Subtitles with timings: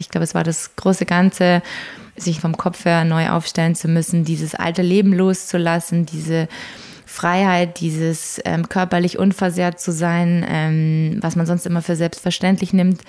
[0.00, 1.60] Ich glaube, es war das große Ganze,
[2.16, 6.46] sich vom Kopf her neu aufstellen zu müssen, dieses alte Leben loszulassen, diese
[7.04, 13.00] Freiheit, dieses ähm, körperlich unversehrt zu sein, ähm, was man sonst immer für selbstverständlich nimmt,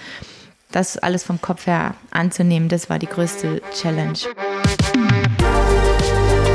[0.72, 4.18] das alles vom Kopf her anzunehmen, das war die größte Challenge.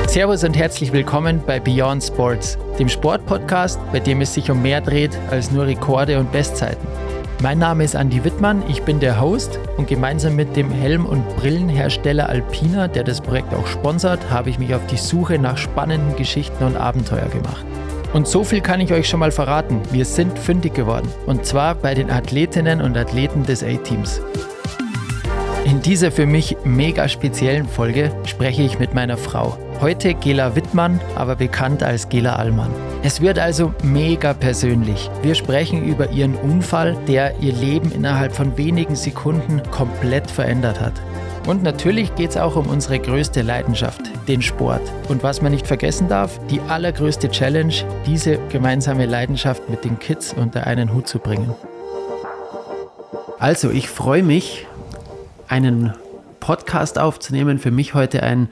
[0.09, 4.81] Servus und herzlich willkommen bei Beyond Sports, dem Sportpodcast, bei dem es sich um mehr
[4.81, 7.14] dreht als nur Rekorde und Bestzeiten.
[7.43, 11.37] Mein Name ist Andy Wittmann, ich bin der Host und gemeinsam mit dem Helm- und
[11.37, 16.17] Brillenhersteller Alpina, der das Projekt auch sponsert, habe ich mich auf die Suche nach spannenden
[16.17, 17.67] Geschichten und Abenteuer gemacht.
[18.15, 21.09] Und so viel kann ich euch schon mal verraten, wir sind fündig geworden.
[21.27, 24.23] Und zwar bei den Athletinnen und Athleten des A-Teams.
[25.65, 29.59] In dieser für mich mega speziellen Folge spreche ich mit meiner Frau.
[29.81, 32.71] Heute Gela Wittmann, aber bekannt als Gela Allmann.
[33.03, 35.11] Es wird also mega persönlich.
[35.23, 40.95] Wir sprechen über ihren Unfall, der ihr Leben innerhalb von wenigen Sekunden komplett verändert hat.
[41.47, 44.81] Und natürlich geht es auch um unsere größte Leidenschaft, den Sport.
[45.09, 47.75] Und was man nicht vergessen darf, die allergrößte Challenge,
[48.07, 51.53] diese gemeinsame Leidenschaft mit den Kids unter einen Hut zu bringen.
[53.39, 54.67] Also, ich freue mich,
[55.49, 55.93] einen
[56.41, 57.59] Podcast aufzunehmen.
[57.59, 58.49] Für mich heute ein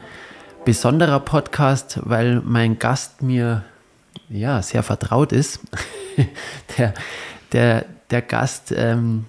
[0.65, 3.65] besonderer Podcast, weil mein Gast mir
[4.29, 5.61] ja, sehr vertraut ist.
[6.79, 6.95] der,
[7.53, 9.25] der, der Gast ähm,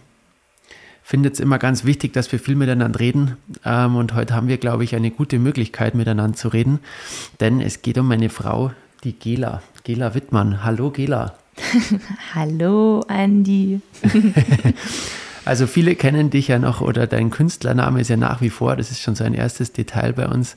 [1.01, 3.37] findet es immer ganz wichtig, dass wir viel miteinander reden.
[3.65, 6.79] Ähm, und heute haben wir, glaube ich, eine gute Möglichkeit, miteinander zu reden.
[7.39, 8.71] Denn es geht um meine Frau,
[9.03, 9.63] die Gela.
[9.83, 10.63] Gela Wittmann.
[10.63, 11.35] Hallo, Gela.
[12.35, 13.81] Hallo, Andi.
[15.45, 18.91] also viele kennen dich ja noch oder dein Künstlername ist ja nach wie vor, das
[18.91, 20.55] ist schon so ein erstes Detail bei uns,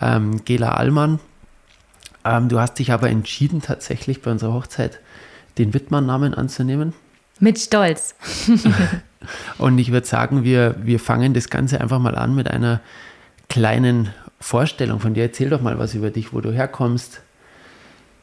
[0.00, 1.20] ähm, Gela Allmann.
[2.24, 5.00] Ähm, du hast dich aber entschieden, tatsächlich bei unserer Hochzeit
[5.58, 6.92] den Wittmann-Namen anzunehmen.
[7.38, 8.14] Mit Stolz.
[9.58, 12.80] Und ich würde sagen, wir, wir fangen das Ganze einfach mal an mit einer
[13.48, 15.24] kleinen Vorstellung von dir.
[15.24, 17.22] Erzähl doch mal was über dich, wo du herkommst,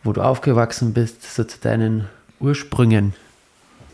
[0.04, 2.08] wo du aufgewachsen bist, so zu deinen
[2.40, 3.14] Ursprüngen.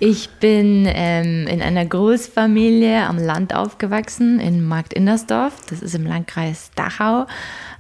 [0.01, 5.53] Ich bin ähm, in einer Großfamilie am Land aufgewachsen, in Markt Indersdorf.
[5.69, 7.27] Das ist im Landkreis Dachau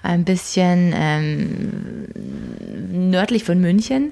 [0.03, 2.07] ein bisschen ähm,
[3.09, 4.11] nördlich von München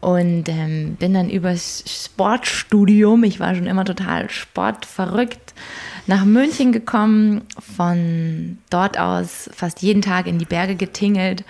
[0.00, 5.54] und ähm, bin dann übers Sportstudium, ich war schon immer total sportverrückt,
[6.08, 7.42] nach München gekommen,
[7.76, 11.44] von dort aus fast jeden Tag in die Berge getingelt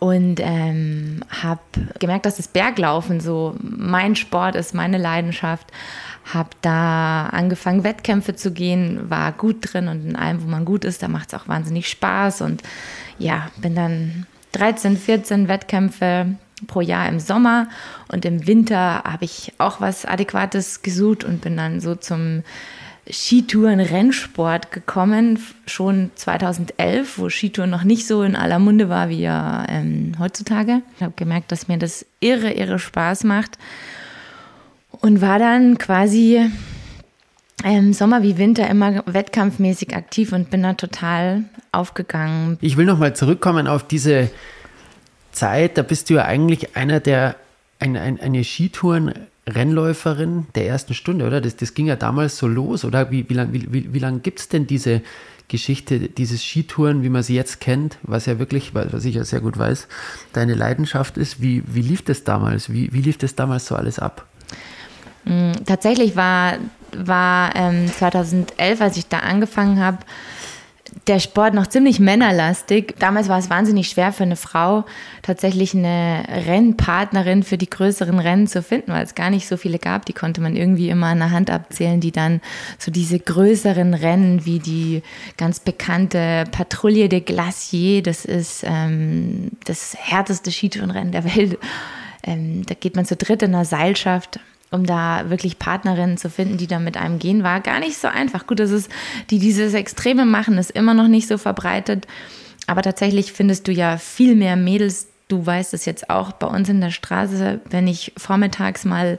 [0.00, 1.60] und ähm, habe
[1.98, 5.72] gemerkt, dass das Berglaufen so mein Sport ist, meine Leidenschaft
[6.32, 10.84] habe da angefangen, Wettkämpfe zu gehen, war gut drin und in allem, wo man gut
[10.84, 12.42] ist, da macht es auch wahnsinnig Spaß.
[12.42, 12.62] Und
[13.18, 16.34] ja, bin dann 13, 14 Wettkämpfe
[16.66, 17.68] pro Jahr im Sommer
[18.08, 22.42] und im Winter habe ich auch was Adäquates gesucht und bin dann so zum
[23.10, 29.64] Skitouren-Rennsport gekommen, schon 2011, wo Skitouren noch nicht so in aller Munde war wie ja
[29.68, 30.82] ähm, heutzutage.
[30.96, 33.58] Ich habe gemerkt, dass mir das irre, irre Spaß macht
[34.90, 36.50] und war dann quasi
[37.64, 42.58] im Sommer wie Winter immer wettkampfmäßig aktiv und bin da total aufgegangen.
[42.60, 44.30] Ich will nochmal zurückkommen auf diese
[45.32, 45.76] Zeit.
[45.76, 47.36] Da bist du ja eigentlich einer der,
[47.80, 48.44] ein, ein, eine
[49.48, 51.40] Skitouren-Rennläuferin der ersten Stunde, oder?
[51.40, 53.10] Das, das ging ja damals so los, oder?
[53.10, 55.02] Wie, wie lange wie, wie, wie lang gibt es denn diese
[55.48, 59.40] Geschichte, dieses Skitouren, wie man sie jetzt kennt, was ja wirklich, was ich ja sehr
[59.40, 59.88] gut weiß,
[60.32, 61.40] deine Leidenschaft ist?
[61.40, 62.70] Wie, wie lief das damals?
[62.70, 64.26] Wie, wie lief das damals so alles ab?
[65.24, 66.58] Mm, tatsächlich war,
[66.96, 69.98] war ähm, 2011, als ich da angefangen habe,
[71.06, 72.94] der Sport noch ziemlich männerlastig.
[72.98, 74.84] Damals war es wahnsinnig schwer für eine Frau,
[75.22, 79.78] tatsächlich eine Rennpartnerin für die größeren Rennen zu finden, weil es gar nicht so viele
[79.78, 80.06] gab.
[80.06, 82.40] Die konnte man irgendwie immer an der Hand abzählen, die dann
[82.78, 85.02] so diese größeren Rennen wie die
[85.36, 91.58] ganz bekannte Patrouille de Glacier, das ist ähm, das härteste Skitourenrennen der Welt.
[92.22, 96.58] Ähm, da geht man zu dritt in einer Seilschaft um da wirklich Partnerinnen zu finden,
[96.58, 98.46] die da mit einem gehen, war gar nicht so einfach.
[98.46, 98.90] Gut, das ist,
[99.30, 102.06] die dieses Extreme machen, ist immer noch nicht so verbreitet.
[102.66, 106.68] Aber tatsächlich findest du ja viel mehr Mädels, du weißt es jetzt auch bei uns
[106.68, 109.18] in der Straße, wenn ich vormittags mal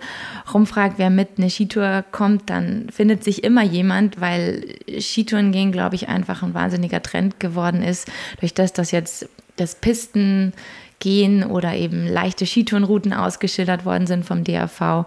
[0.54, 5.96] rumfrage, wer mit eine Skitour kommt, dann findet sich immer jemand, weil Skitouren gehen, glaube
[5.96, 8.08] ich, einfach ein wahnsinniger Trend geworden ist,
[8.40, 15.06] durch das, dass jetzt das Pistengehen oder eben leichte Skitourenrouten ausgeschildert worden sind vom DAV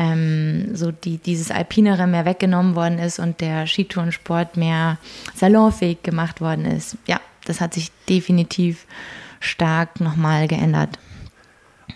[0.00, 4.96] ähm, so die, dieses Alpinere mehr weggenommen worden ist und der Skitourensport mehr
[5.34, 6.96] salonfähig gemacht worden ist.
[7.06, 8.86] Ja, das hat sich definitiv
[9.40, 10.98] stark nochmal geändert.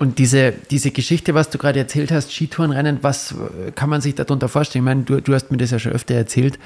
[0.01, 4.15] Und diese, diese Geschichte, was du gerade erzählt hast, Skitourenrennen, was äh, kann man sich
[4.15, 4.85] darunter vorstellen?
[4.85, 6.59] Ich meine, du, du hast mir das ja schon öfter erzählt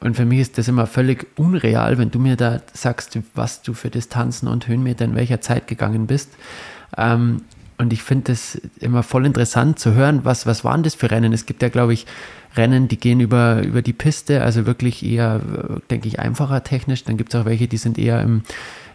[0.00, 3.74] und für mich ist das immer völlig unreal, wenn du mir da sagst, was du
[3.74, 6.30] für Distanzen und Höhenmeter in welcher Zeit gegangen bist.
[6.96, 7.42] Ähm,
[7.78, 11.32] und ich finde das immer voll interessant zu hören, was, was waren das für Rennen?
[11.32, 12.06] Es gibt ja, glaube ich,
[12.56, 15.40] Rennen, die gehen über, über die Piste, also wirklich eher,
[15.90, 17.04] denke ich, einfacher technisch.
[17.04, 18.42] Dann gibt es auch welche, die sind eher im,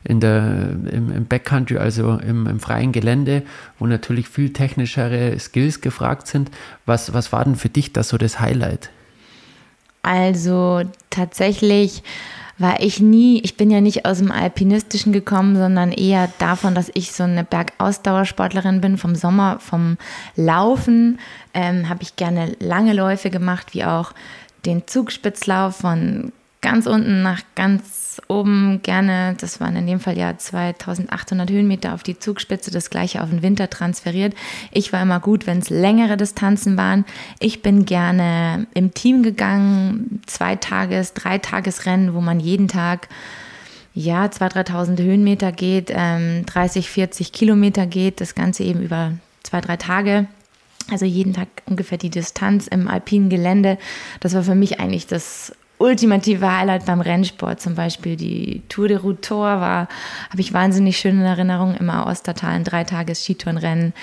[0.03, 3.43] in der, im, im Backcountry, also im, im, freien Gelände,
[3.77, 6.49] wo natürlich viel technischere Skills gefragt sind.
[6.87, 8.89] Was, was war denn für dich da so das Highlight?
[10.01, 10.81] Also
[11.11, 12.01] tatsächlich
[12.61, 16.91] war ich nie, ich bin ja nicht aus dem Alpinistischen gekommen, sondern eher davon, dass
[16.93, 19.97] ich so eine Bergausdauersportlerin bin, vom Sommer, vom
[20.35, 21.19] Laufen.
[21.53, 24.13] Ähm, Habe ich gerne lange Läufe gemacht, wie auch
[24.65, 26.31] den Zugspitzlauf von
[26.61, 32.03] ganz unten nach ganz oben gerne, das waren in dem Fall ja 2800 Höhenmeter auf
[32.03, 34.33] die Zugspitze, das gleiche auf den Winter transferiert.
[34.71, 37.05] Ich war immer gut, wenn es längere Distanzen waren.
[37.39, 43.07] Ich bin gerne im Team gegangen, zwei Tages-, drei Tagesrennen, wo man jeden Tag
[43.93, 49.13] ja, 2.000, 3.000 Höhenmeter geht, ähm, 30, 40 Kilometer geht, das Ganze eben über
[49.43, 50.27] zwei, drei Tage.
[50.89, 53.77] Also jeden Tag ungefähr die Distanz im alpinen Gelände.
[54.19, 58.97] Das war für mich eigentlich das ultimative Highlight beim Rennsport, zum Beispiel die Tour de
[58.97, 59.87] Routor war,
[60.29, 63.93] habe ich wahnsinnig schön in Erinnerung, immer Ostertal, ein Dreitages-Skitourenrennen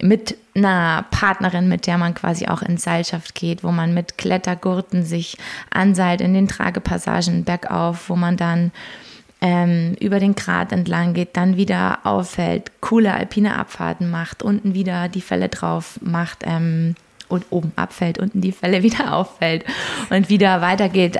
[0.00, 5.04] mit einer Partnerin, mit der man quasi auch in Seilschaft geht, wo man mit Klettergurten
[5.04, 5.36] sich
[5.70, 8.72] anseilt in den Tragepassagen bergauf, wo man dann
[9.40, 15.08] ähm, über den Grat entlang geht, dann wieder auffällt, coole alpine Abfahrten macht, unten wieder
[15.08, 16.44] die Fälle drauf macht.
[16.44, 16.96] Ähm,
[17.28, 19.64] und oben abfällt, unten die Fälle wieder auffällt
[20.10, 21.18] und wieder weitergeht,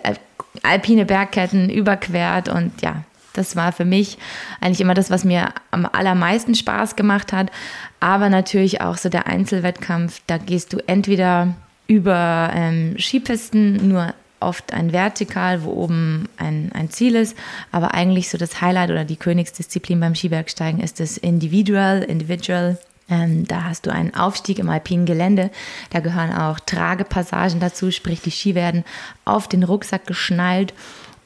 [0.62, 3.04] alpine Bergketten überquert und ja,
[3.34, 4.16] das war für mich
[4.60, 7.50] eigentlich immer das, was mir am allermeisten Spaß gemacht hat.
[7.98, 11.54] Aber natürlich auch so der Einzelwettkampf, da gehst du entweder
[11.86, 17.36] über ähm, Skipisten, nur oft ein Vertikal, wo oben ein, ein Ziel ist.
[17.72, 22.78] Aber eigentlich so das Highlight oder die Königsdisziplin beim Skibergsteigen ist das Individual, Individual
[23.08, 25.50] ähm, da hast du einen Aufstieg im alpinen Gelände.
[25.90, 28.84] Da gehören auch Tragepassagen dazu, sprich die Ski werden
[29.24, 30.72] auf den Rucksack geschnallt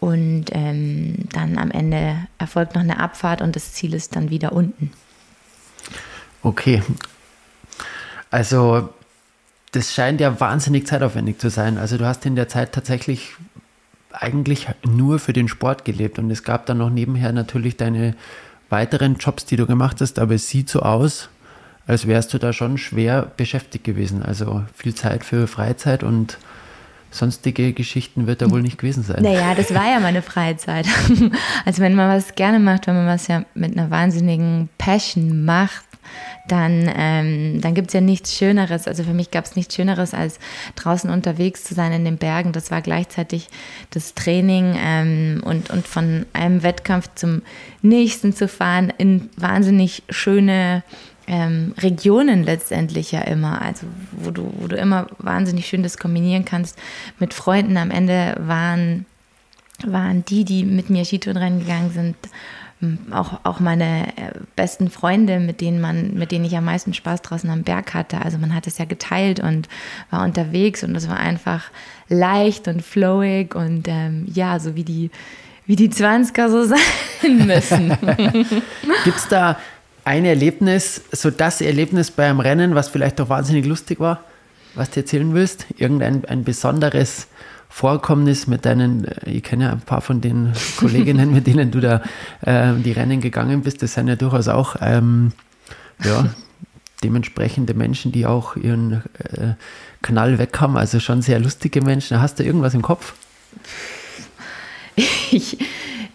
[0.01, 4.53] und ähm, dann am Ende erfolgt noch eine Abfahrt und das Ziel ist dann wieder
[4.53, 4.93] unten.
[6.43, 6.83] Okay.
[8.31, 8.89] Also
[9.73, 11.79] das scheint ja wahnsinnig zeitaufwendig zu sein.
[11.79, 13.35] Also du hast in der Zeit tatsächlich
[14.13, 18.15] eigentlich nur für den Sport gelebt und es gab dann noch nebenher natürlich deine
[18.69, 21.29] weiteren Jobs, die du gemacht hast, aber es sieht so aus,
[21.89, 24.23] als wärst du da schon schwer beschäftigt gewesen.
[24.23, 26.39] Also viel Zeit für Freizeit und
[27.11, 29.23] sonstige Geschichten wird da wohl nicht gewesen sein.
[29.23, 30.87] Naja, das war ja meine Freizeit.
[31.65, 35.85] Also wenn man was gerne macht, wenn man was ja mit einer wahnsinnigen Passion macht,
[36.47, 38.87] dann, ähm, dann gibt es ja nichts Schöneres.
[38.87, 40.39] Also für mich gab es nichts Schöneres, als
[40.77, 42.53] draußen unterwegs zu sein in den Bergen.
[42.53, 43.49] Das war gleichzeitig
[43.91, 47.43] das Training ähm, und, und von einem Wettkampf zum
[47.83, 50.83] nächsten zu fahren in wahnsinnig schöne
[51.29, 56.47] ähm, Regionen letztendlich ja immer, also wo du, wo du immer wahnsinnig schön das kombinieren
[56.47, 56.79] kannst
[57.19, 57.77] mit Freunden.
[57.77, 59.05] Am Ende waren,
[59.87, 62.17] waren die, die mit mir Skitourenrennen gegangen sind,
[63.11, 67.23] auch, auch meine äh, besten Freunde, mit denen man, mit denen ich am meisten Spaß
[67.23, 68.23] draußen am Berg hatte.
[68.23, 69.69] Also man hat es ja geteilt und
[70.11, 71.71] war unterwegs und es war einfach
[72.09, 75.11] leicht und flowig und ähm, ja, so wie die,
[75.67, 76.65] wie die 20er so
[77.25, 77.91] sein müssen.
[79.05, 79.59] Gibt es da
[80.09, 84.25] ein Erlebnis, so das Erlebnis beim Rennen, was vielleicht auch wahnsinnig lustig war,
[84.75, 85.67] was du erzählen willst?
[85.77, 87.27] Irgendein ein besonderes
[87.69, 91.81] Vorkommnis mit deinen, äh, ich kenne ja ein paar von den Kolleginnen, mit denen du
[91.81, 92.03] da
[92.41, 95.33] äh, die Rennen gegangen bist, das sind ja durchaus auch ähm,
[96.03, 96.25] ja,
[97.05, 99.53] dementsprechende Menschen, die auch ihren äh,
[100.01, 102.19] Knall weg haben, also schon sehr lustige Menschen.
[102.23, 103.13] Hast du irgendwas im Kopf?
[105.31, 105.59] Ich,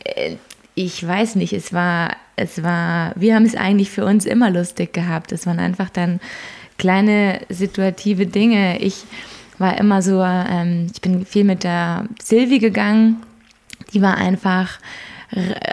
[0.03, 0.37] äh,
[0.75, 4.93] ich weiß nicht, es war, es war, wir haben es eigentlich für uns immer lustig
[4.93, 5.31] gehabt.
[5.31, 6.19] Es waren einfach dann
[6.77, 8.79] kleine situative Dinge.
[8.79, 9.03] Ich
[9.59, 13.21] war immer so, ähm, ich bin viel mit der Silvi gegangen.
[13.93, 14.79] Die war einfach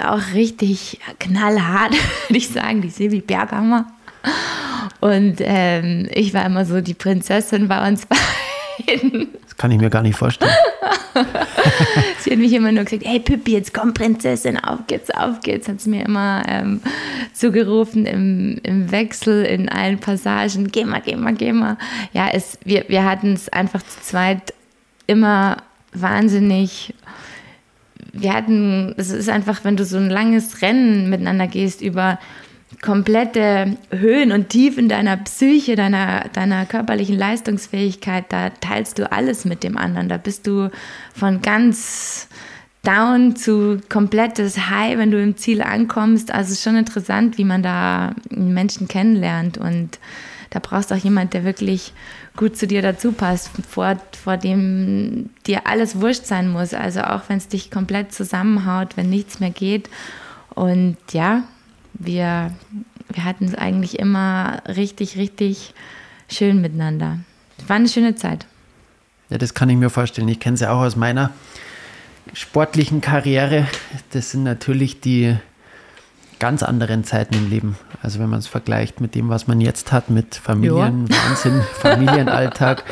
[0.02, 1.92] auch richtig knallhart,
[2.28, 3.86] würde ich sagen, die Silvi Berghammer.
[5.00, 8.49] Und ähm, ich war immer so die Prinzessin bei uns beiden.
[9.42, 10.52] Das kann ich mir gar nicht vorstellen.
[12.18, 15.68] sie hat mich immer nur gesagt, hey Pippi, jetzt komm Prinzessin, auf geht's, auf geht's,
[15.68, 16.80] hat sie mir immer ähm,
[17.32, 21.76] zugerufen im, im Wechsel, in allen Passagen, geh mal, geh mal, geh mal.
[22.12, 24.54] Ja, es, wir, wir hatten es einfach zu zweit
[25.06, 25.58] immer
[25.92, 26.94] wahnsinnig
[28.12, 32.18] wir hatten, es ist einfach, wenn du so ein langes Rennen miteinander gehst über
[32.82, 39.62] komplette Höhen und Tiefen deiner Psyche, deiner, deiner körperlichen Leistungsfähigkeit, da teilst du alles mit
[39.62, 40.08] dem anderen.
[40.08, 40.70] Da bist du
[41.14, 42.28] von ganz
[42.82, 46.32] down zu komplettes High, wenn du im Ziel ankommst.
[46.32, 49.58] Also es ist schon interessant, wie man da Menschen kennenlernt.
[49.58, 49.98] Und
[50.48, 51.92] da brauchst du auch jemand, der wirklich
[52.36, 56.72] gut zu dir dazu passt, vor, vor dem dir alles wurscht sein muss.
[56.72, 59.90] Also auch wenn es dich komplett zusammenhaut, wenn nichts mehr geht.
[60.54, 61.44] Und ja,
[62.00, 62.52] wir,
[63.12, 65.74] wir hatten es eigentlich immer richtig, richtig
[66.28, 67.20] schön miteinander.
[67.66, 68.46] War eine schöne Zeit.
[69.28, 70.28] Ja, das kann ich mir vorstellen.
[70.28, 71.30] Ich kenne es ja auch aus meiner
[72.32, 73.68] sportlichen Karriere.
[74.10, 75.36] Das sind natürlich die
[76.38, 77.76] ganz anderen Zeiten im Leben.
[78.02, 81.16] Also wenn man es vergleicht mit dem, was man jetzt hat, mit Familien, ja.
[81.24, 82.82] Wahnsinn, Familienalltag,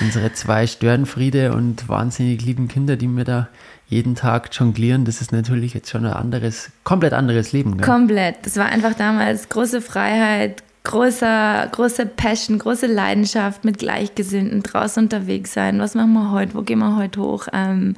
[0.00, 3.48] unsere zwei Störenfriede und wahnsinnig lieben Kinder, die mir da
[3.86, 7.76] jeden Tag jonglieren, das ist natürlich jetzt schon ein anderes, komplett anderes Leben.
[7.76, 7.86] Gell?
[7.86, 8.36] Komplett.
[8.42, 15.52] Das war einfach damals große Freiheit, großer, große Passion, große Leidenschaft mit Gleichgesinnten, draußen unterwegs
[15.52, 15.78] sein.
[15.80, 16.54] Was machen wir heute?
[16.54, 17.46] Wo gehen wir heute hoch?
[17.52, 17.96] Ähm,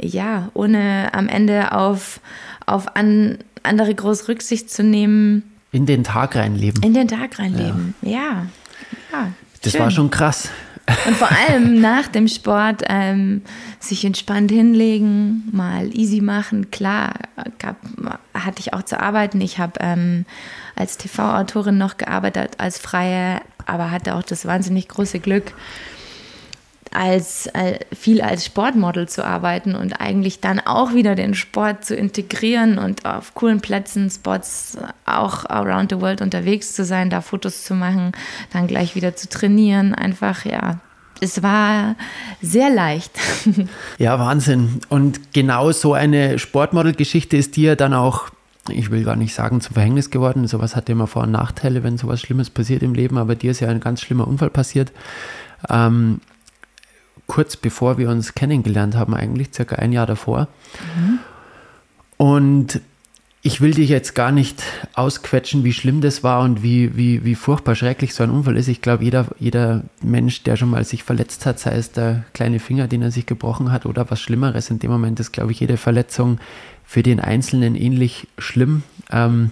[0.00, 2.20] ja, ohne am Ende auf,
[2.66, 5.44] auf an, andere groß Rücksicht zu nehmen.
[5.70, 6.82] In den Tag reinleben.
[6.82, 8.10] In den Tag reinleben, ja.
[8.10, 8.46] ja.
[9.12, 9.80] ja das schön.
[9.80, 10.50] war schon krass.
[11.06, 13.42] Und vor allem nach dem Sport ähm,
[13.78, 16.70] sich entspannt hinlegen, mal easy machen.
[16.70, 17.14] Klar,
[17.58, 17.76] gab,
[18.34, 19.40] hatte ich auch zu arbeiten.
[19.40, 20.26] Ich habe ähm,
[20.74, 25.52] als TV-Autorin noch gearbeitet, als Freie, aber hatte auch das wahnsinnig große Glück,
[26.92, 31.94] als äh, viel als Sportmodel zu arbeiten und eigentlich dann auch wieder den Sport zu
[31.94, 37.64] integrieren und auf coolen Plätzen, Spots auch around the world unterwegs zu sein, da Fotos
[37.64, 38.12] zu machen,
[38.52, 40.78] dann gleich wieder zu trainieren, einfach ja.
[41.20, 41.94] Es war
[42.40, 43.12] sehr leicht.
[43.98, 44.80] Ja, Wahnsinn.
[44.88, 48.30] Und genau so eine Sportmodel-Geschichte ist dir dann auch
[48.68, 50.46] ich will gar nicht sagen, zum Verhängnis geworden.
[50.46, 53.50] Sowas hat ja immer Vor- und Nachteile, wenn sowas Schlimmes passiert im Leben, aber dir
[53.50, 54.92] ist ja ein ganz schlimmer Unfall passiert.
[55.68, 56.20] Ähm,
[57.26, 60.48] kurz bevor wir uns kennengelernt haben, eigentlich circa ein Jahr davor.
[60.96, 61.18] Mhm.
[62.16, 62.80] Und
[63.44, 64.62] ich will dich jetzt gar nicht
[64.94, 68.68] ausquetschen, wie schlimm das war und wie, wie, wie furchtbar schrecklich so ein Unfall ist.
[68.68, 72.60] Ich glaube, jeder, jeder Mensch, der schon mal sich verletzt hat, sei es der kleine
[72.60, 75.58] Finger, den er sich gebrochen hat oder was Schlimmeres, in dem Moment ist, glaube ich,
[75.58, 76.38] jede Verletzung
[76.84, 78.84] für den Einzelnen ähnlich schlimm.
[79.10, 79.50] Ähm,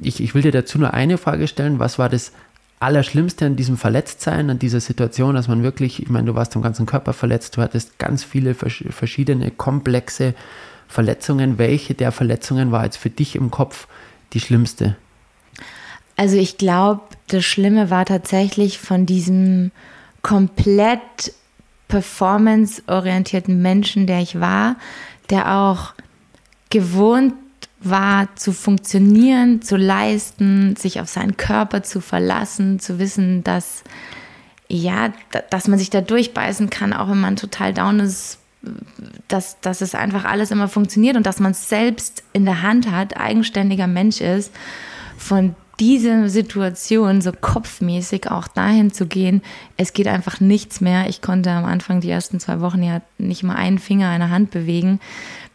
[0.00, 1.80] ich, ich will dir dazu nur eine Frage stellen.
[1.80, 2.30] Was war das
[2.78, 6.62] Allerschlimmste an diesem Verletztsein, an dieser Situation, dass man wirklich, ich meine, du warst am
[6.62, 10.34] ganzen Körper verletzt, du hattest ganz viele verschiedene komplexe
[10.86, 11.58] Verletzungen.
[11.58, 13.88] Welche der Verletzungen war jetzt für dich im Kopf
[14.34, 14.96] die schlimmste?
[16.16, 19.70] Also ich glaube, das Schlimme war tatsächlich von diesem
[20.22, 21.32] komplett
[21.88, 24.76] performance-orientierten Menschen, der ich war,
[25.30, 25.94] der auch
[26.70, 27.32] gewohnt
[27.90, 33.82] war, zu funktionieren, zu leisten, sich auf seinen Körper zu verlassen, zu wissen, dass,
[34.68, 35.12] ja,
[35.50, 38.38] dass man sich da durchbeißen kann, auch wenn man total down ist,
[39.28, 42.90] dass, dass es einfach alles immer funktioniert und dass man es selbst in der Hand
[42.90, 44.52] hat, eigenständiger Mensch ist,
[45.16, 49.42] von dieser Situation so kopfmäßig auch dahin zu gehen,
[49.76, 51.08] es geht einfach nichts mehr.
[51.08, 54.50] Ich konnte am Anfang die ersten zwei Wochen ja nicht mal einen Finger einer Hand
[54.50, 55.00] bewegen,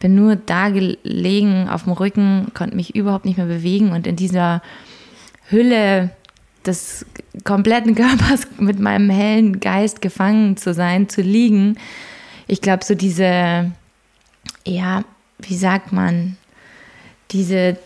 [0.02, 4.16] bin nur da gelegen auf dem Rücken, konnte mich überhaupt nicht mehr bewegen und in
[4.16, 4.60] dieser
[5.48, 6.10] Hülle
[6.66, 7.06] des
[7.44, 11.78] kompletten Körpers mit meinem hellen Geist gefangen zu sein, zu liegen.
[12.48, 13.70] Ich glaube, so diese,
[14.66, 15.04] ja,
[15.38, 16.36] wie sagt man,
[17.30, 17.78] diese,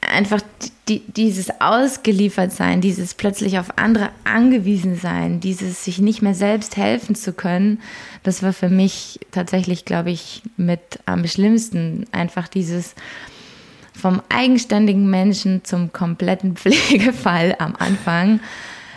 [0.00, 0.40] einfach
[0.92, 7.14] die, dieses Ausgeliefertsein, dieses plötzlich auf andere angewiesen sein, dieses sich nicht mehr selbst helfen
[7.14, 7.80] zu können,
[8.22, 12.06] das war für mich tatsächlich, glaube ich, mit am schlimmsten.
[12.12, 12.94] Einfach dieses
[13.94, 18.40] vom eigenständigen Menschen zum kompletten Pflegefall am Anfang.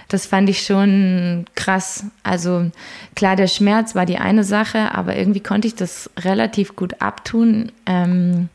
[0.07, 2.05] Das fand ich schon krass.
[2.23, 2.69] Also
[3.15, 7.71] klar, der Schmerz war die eine Sache, aber irgendwie konnte ich das relativ gut abtun.
[7.85, 8.49] Ähm,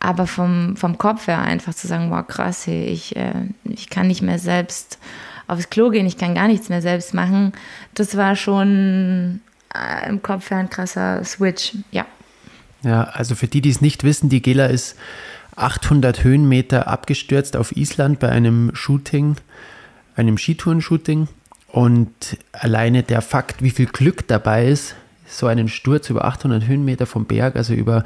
[0.00, 4.06] aber vom, vom Kopf her einfach zu sagen, wow, krass, hey, ich, äh, ich kann
[4.06, 4.98] nicht mehr selbst
[5.46, 7.52] aufs Klo gehen, ich kann gar nichts mehr selbst machen,
[7.94, 9.40] das war schon
[9.74, 12.06] äh, im Kopf her ein krasser Switch, ja.
[12.82, 14.96] Ja, also für die, die es nicht wissen, die Gela ist
[15.56, 19.36] 800 Höhenmeter abgestürzt auf Island bei einem Shooting,
[20.16, 21.28] einem Skitourenshooting.
[21.68, 24.94] Und alleine der Fakt, wie viel Glück dabei ist,
[25.26, 28.02] so einen Sturz über 800 Höhenmeter vom Berg, also über,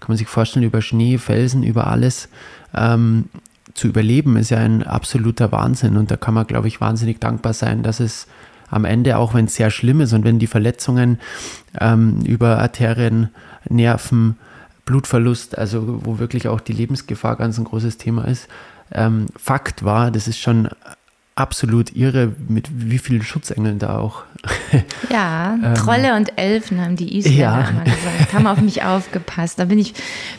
[0.00, 2.28] kann man sich vorstellen, über Schnee, Felsen, über alles,
[2.74, 3.26] ähm,
[3.74, 5.96] zu überleben, ist ja ein absoluter Wahnsinn.
[5.96, 8.26] Und da kann man, glaube ich, wahnsinnig dankbar sein, dass es
[8.68, 11.18] am Ende, auch wenn es sehr schlimm ist und wenn die Verletzungen
[11.78, 13.28] ähm, über Arterien,
[13.68, 14.36] Nerven,
[14.84, 18.48] Blutverlust, also wo wirklich auch die Lebensgefahr ganz ein großes Thema ist.
[18.90, 20.68] Ähm, Fakt war, das ist schon
[21.34, 24.24] absolut irre, mit wie vielen Schutzengeln da auch.
[25.10, 27.84] Ja, ähm, Trolle und Elfen haben die Isländer ja.
[27.84, 29.58] gesagt, haben auf mich aufgepasst.
[29.58, 29.92] Da bin ich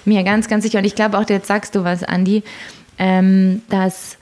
[0.06, 0.80] mir ganz, ganz sicher.
[0.80, 2.44] Und ich glaube auch, jetzt sagst du was, Andi,
[2.98, 4.18] ähm, dass,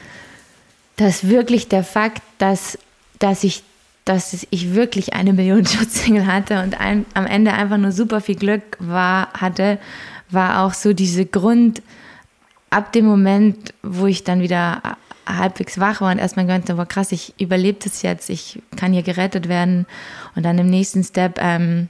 [0.97, 2.77] dass wirklich der Fakt, dass,
[3.19, 3.63] dass ich
[4.03, 8.35] dass ich wirklich eine Million Schutzengel hatte und ein, am Ende einfach nur super viel
[8.35, 9.77] Glück war, hatte,
[10.29, 11.81] war auch so diese Grund,
[12.71, 14.81] ab dem Moment, wo ich dann wieder
[15.27, 19.03] halbwegs wach war und erstmal gedacht habe, krass, ich überlebe das jetzt, ich kann hier
[19.03, 19.85] gerettet werden.
[20.35, 21.89] Und dann im nächsten Step ähm,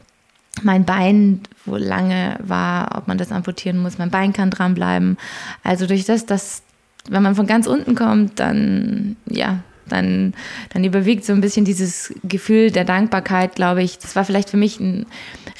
[0.63, 5.17] mein Bein, wo lange war, ob man das amputieren muss, mein Bein kann dranbleiben.
[5.63, 6.63] Also durch das, dass,
[7.09, 10.33] wenn man von ganz unten kommt, dann, ja, dann,
[10.73, 13.97] dann überwiegt so ein bisschen dieses Gefühl der Dankbarkeit, glaube ich.
[13.97, 15.05] Das war vielleicht für mich ein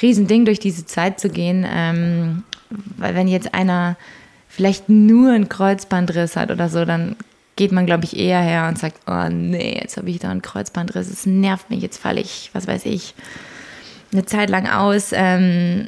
[0.02, 1.66] Riesending, durch diese Zeit zu gehen.
[1.70, 2.44] Ähm,
[2.98, 3.98] weil wenn jetzt einer
[4.48, 7.16] vielleicht nur einen Kreuzbandriss hat oder so, dann
[7.56, 10.42] geht man, glaube ich, eher her und sagt, oh nee, jetzt habe ich da einen
[10.42, 13.14] Kreuzbandriss, es nervt mich, jetzt falle ich, was weiß ich,
[14.12, 15.12] eine Zeit lang aus.
[15.14, 15.88] Ähm,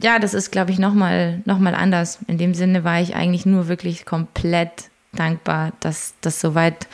[0.00, 2.18] ja, das ist, glaube ich, nochmal noch mal anders.
[2.26, 6.86] In dem Sinne war ich eigentlich nur wirklich komplett dankbar, dass das soweit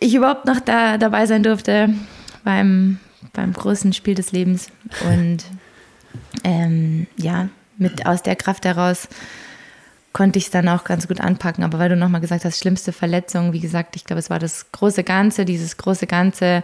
[0.00, 1.92] ich überhaupt noch da dabei sein durfte
[2.44, 2.98] beim,
[3.32, 4.70] beim großen Spiel des Lebens.
[5.10, 5.44] Und
[6.44, 9.08] ähm, ja, mit aus der Kraft heraus
[10.12, 11.64] konnte ich es dann auch ganz gut anpacken.
[11.64, 14.72] Aber weil du nochmal gesagt hast, schlimmste Verletzung, wie gesagt, ich glaube, es war das
[14.72, 16.62] große Ganze, dieses große Ganze,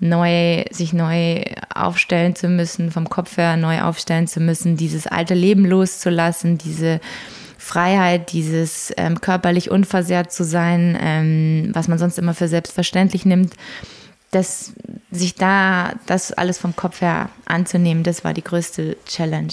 [0.00, 1.42] neu, sich neu
[1.74, 7.00] aufstellen zu müssen, vom Kopf her neu aufstellen zu müssen, dieses alte Leben loszulassen, diese
[7.58, 13.54] Freiheit, dieses ähm, körperlich unversehrt zu sein, ähm, was man sonst immer für selbstverständlich nimmt,
[14.30, 14.72] dass
[15.10, 19.52] sich da das alles vom Kopf her anzunehmen, das war die größte Challenge.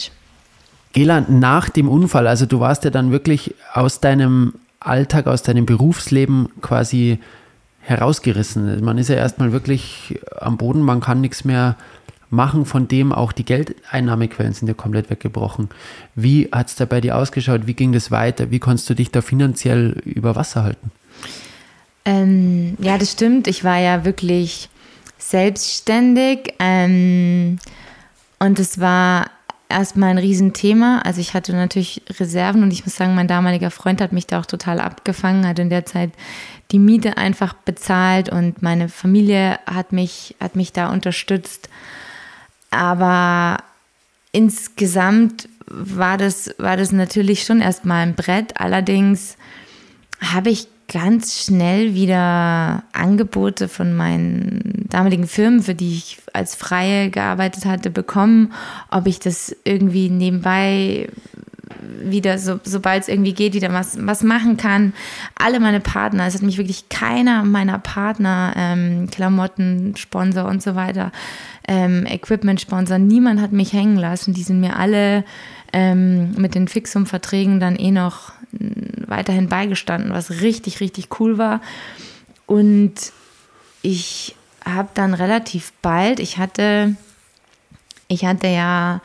[0.97, 5.67] Gela, nach dem Unfall, also du warst ja dann wirklich aus deinem Alltag, aus deinem
[5.67, 7.19] Berufsleben quasi
[7.81, 8.83] herausgerissen.
[8.83, 11.75] Man ist ja erstmal wirklich am Boden, man kann nichts mehr
[12.31, 15.69] machen, von dem auch die Geldeinnahmequellen sind ja komplett weggebrochen.
[16.15, 17.67] Wie hat es da bei dir ausgeschaut?
[17.67, 18.49] Wie ging das weiter?
[18.49, 20.91] Wie konntest du dich da finanziell über Wasser halten?
[22.05, 23.47] Ähm, ja, das stimmt.
[23.47, 24.67] Ich war ja wirklich
[25.19, 27.59] selbstständig ähm,
[28.39, 29.27] und es war
[29.69, 31.01] erstmal ein Riesenthema.
[31.03, 34.39] Also ich hatte natürlich Reserven und ich muss sagen, mein damaliger Freund hat mich da
[34.39, 36.11] auch total abgefangen, hat in der Zeit
[36.71, 41.69] die Miete einfach bezahlt und meine Familie hat mich, hat mich da unterstützt.
[42.71, 43.57] Aber
[44.31, 48.59] insgesamt war das, war das natürlich schon erstmal ein Brett.
[48.59, 49.37] Allerdings
[50.21, 57.09] habe ich ganz schnell wieder Angebote von meinen damaligen Firmen, für die ich als Freie
[57.09, 58.53] gearbeitet hatte, bekommen,
[58.89, 61.09] ob ich das irgendwie nebenbei
[62.01, 64.93] wieder, so, sobald es irgendwie geht, wieder was, was machen kann.
[65.35, 70.75] Alle meine Partner, es hat mich wirklich keiner meiner Partner, ähm, Klamotten, Sponsor und so
[70.75, 71.11] weiter,
[71.67, 74.33] ähm, Equipment-Sponsor, niemand hat mich hängen lassen.
[74.33, 75.25] Die sind mir alle
[75.73, 78.33] ähm, mit den Fixum-Verträgen dann eh noch
[79.07, 81.61] weiterhin beigestanden, was richtig, richtig cool war.
[82.45, 82.93] Und
[83.81, 86.95] ich habe dann relativ bald, ich hatte,
[88.07, 89.01] ich hatte ja,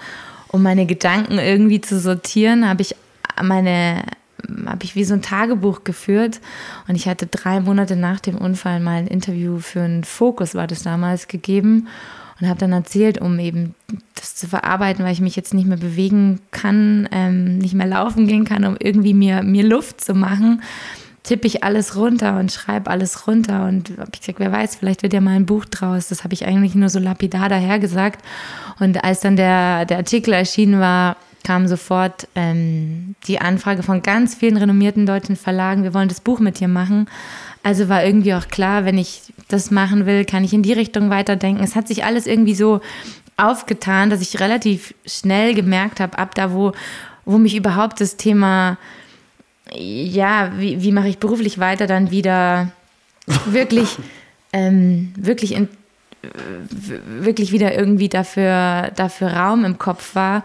[0.48, 2.94] um meine Gedanken irgendwie zu sortieren, habe ich
[3.42, 4.02] meine
[4.66, 6.40] habe ich wie so ein Tagebuch geführt
[6.88, 10.66] und ich hatte drei Monate nach dem Unfall mal ein Interview für einen Fokus, war
[10.66, 11.86] das damals, gegeben
[12.42, 13.76] und habe dann erzählt, um eben
[14.16, 18.26] das zu verarbeiten, weil ich mich jetzt nicht mehr bewegen kann, ähm, nicht mehr laufen
[18.26, 20.60] gehen kann, um irgendwie mir, mir Luft zu machen,
[21.22, 25.04] tippe ich alles runter und schreibe alles runter und habe ich gesagt, wer weiß, vielleicht
[25.04, 26.08] wird ja mal ein Buch draus.
[26.08, 28.24] Das habe ich eigentlich nur so lapidar daher gesagt.
[28.80, 34.34] Und als dann der, der Artikel erschienen war, kam sofort ähm, die Anfrage von ganz
[34.34, 37.06] vielen renommierten deutschen Verlagen, wir wollen das Buch mit dir machen.
[37.62, 41.10] Also war irgendwie auch klar, wenn ich das machen will, kann ich in die Richtung
[41.10, 41.62] weiterdenken.
[41.62, 42.80] Es hat sich alles irgendwie so
[43.36, 46.72] aufgetan, dass ich relativ schnell gemerkt habe, ab da, wo,
[47.24, 48.78] wo mich überhaupt das Thema,
[49.72, 52.72] ja, wie, wie mache ich beruflich weiter, dann wieder
[53.46, 53.96] wirklich,
[54.52, 55.68] ähm, wirklich, in,
[57.20, 60.44] wirklich wieder irgendwie dafür, dafür Raum im Kopf war,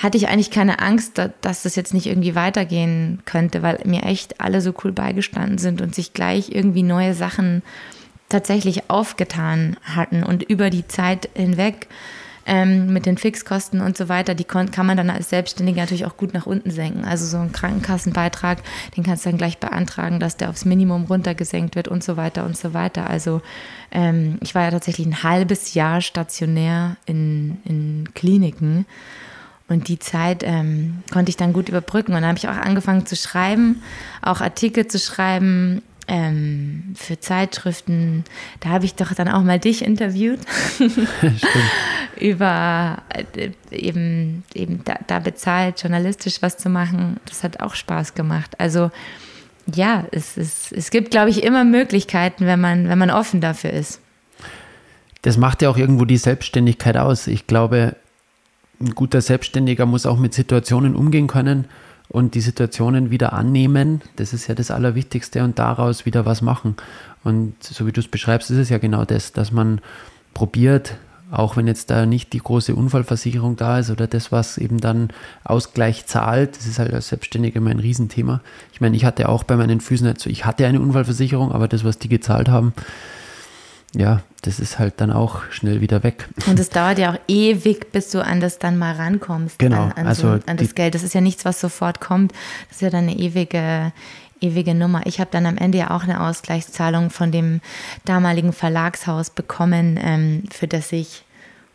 [0.00, 4.40] hatte ich eigentlich keine Angst, dass das jetzt nicht irgendwie weitergehen könnte, weil mir echt
[4.40, 7.62] alle so cool beigestanden sind und sich gleich irgendwie neue Sachen
[8.30, 11.88] tatsächlich aufgetan hatten und über die Zeit hinweg
[12.46, 16.16] ähm, mit den Fixkosten und so weiter, die kann man dann als Selbstständiger natürlich auch
[16.16, 17.04] gut nach unten senken.
[17.04, 18.62] Also so ein Krankenkassenbeitrag,
[18.96, 22.46] den kannst du dann gleich beantragen, dass der aufs Minimum runtergesenkt wird und so weiter
[22.46, 23.10] und so weiter.
[23.10, 23.42] Also
[23.90, 28.86] ähm, ich war ja tatsächlich ein halbes Jahr stationär in, in Kliniken
[29.70, 32.12] und die Zeit ähm, konnte ich dann gut überbrücken.
[32.12, 33.82] Und dann habe ich auch angefangen zu schreiben,
[34.20, 38.24] auch Artikel zu schreiben ähm, für Zeitschriften.
[38.58, 40.40] Da habe ich doch dann auch mal dich interviewt.
[42.20, 47.20] Über äh, eben, eben da, da bezahlt, journalistisch was zu machen.
[47.26, 48.56] Das hat auch Spaß gemacht.
[48.58, 48.90] Also
[49.72, 53.70] ja, es, es, es gibt, glaube ich, immer Möglichkeiten, wenn man, wenn man offen dafür
[53.70, 54.00] ist.
[55.22, 57.28] Das macht ja auch irgendwo die Selbstständigkeit aus.
[57.28, 57.94] Ich glaube,
[58.80, 61.66] ein guter Selbstständiger muss auch mit Situationen umgehen können
[62.08, 64.00] und die Situationen wieder annehmen.
[64.16, 66.76] Das ist ja das Allerwichtigste und daraus wieder was machen.
[67.22, 69.80] Und so wie du es beschreibst, ist es ja genau das, dass man
[70.34, 70.96] probiert,
[71.30, 75.10] auch wenn jetzt da nicht die große Unfallversicherung da ist oder das, was eben dann
[75.44, 78.40] Ausgleich zahlt, das ist halt als Selbstständiger immer ein Riesenthema.
[78.72, 81.84] Ich meine, ich hatte auch bei meinen Füßen, also ich hatte eine Unfallversicherung, aber das,
[81.84, 82.72] was die gezahlt haben,
[83.94, 86.28] ja, das ist halt dann auch schnell wieder weg.
[86.46, 89.92] Und es dauert ja auch ewig, bis du an das dann mal rankommst, genau, an,
[89.92, 90.94] an, also so, an das Geld.
[90.94, 92.32] Das ist ja nichts, was sofort kommt.
[92.68, 93.92] Das ist ja dann eine ewige,
[94.40, 95.02] ewige Nummer.
[95.06, 97.60] Ich habe dann am Ende ja auch eine Ausgleichszahlung von dem
[98.04, 101.24] damaligen Verlagshaus bekommen, ähm, für das ich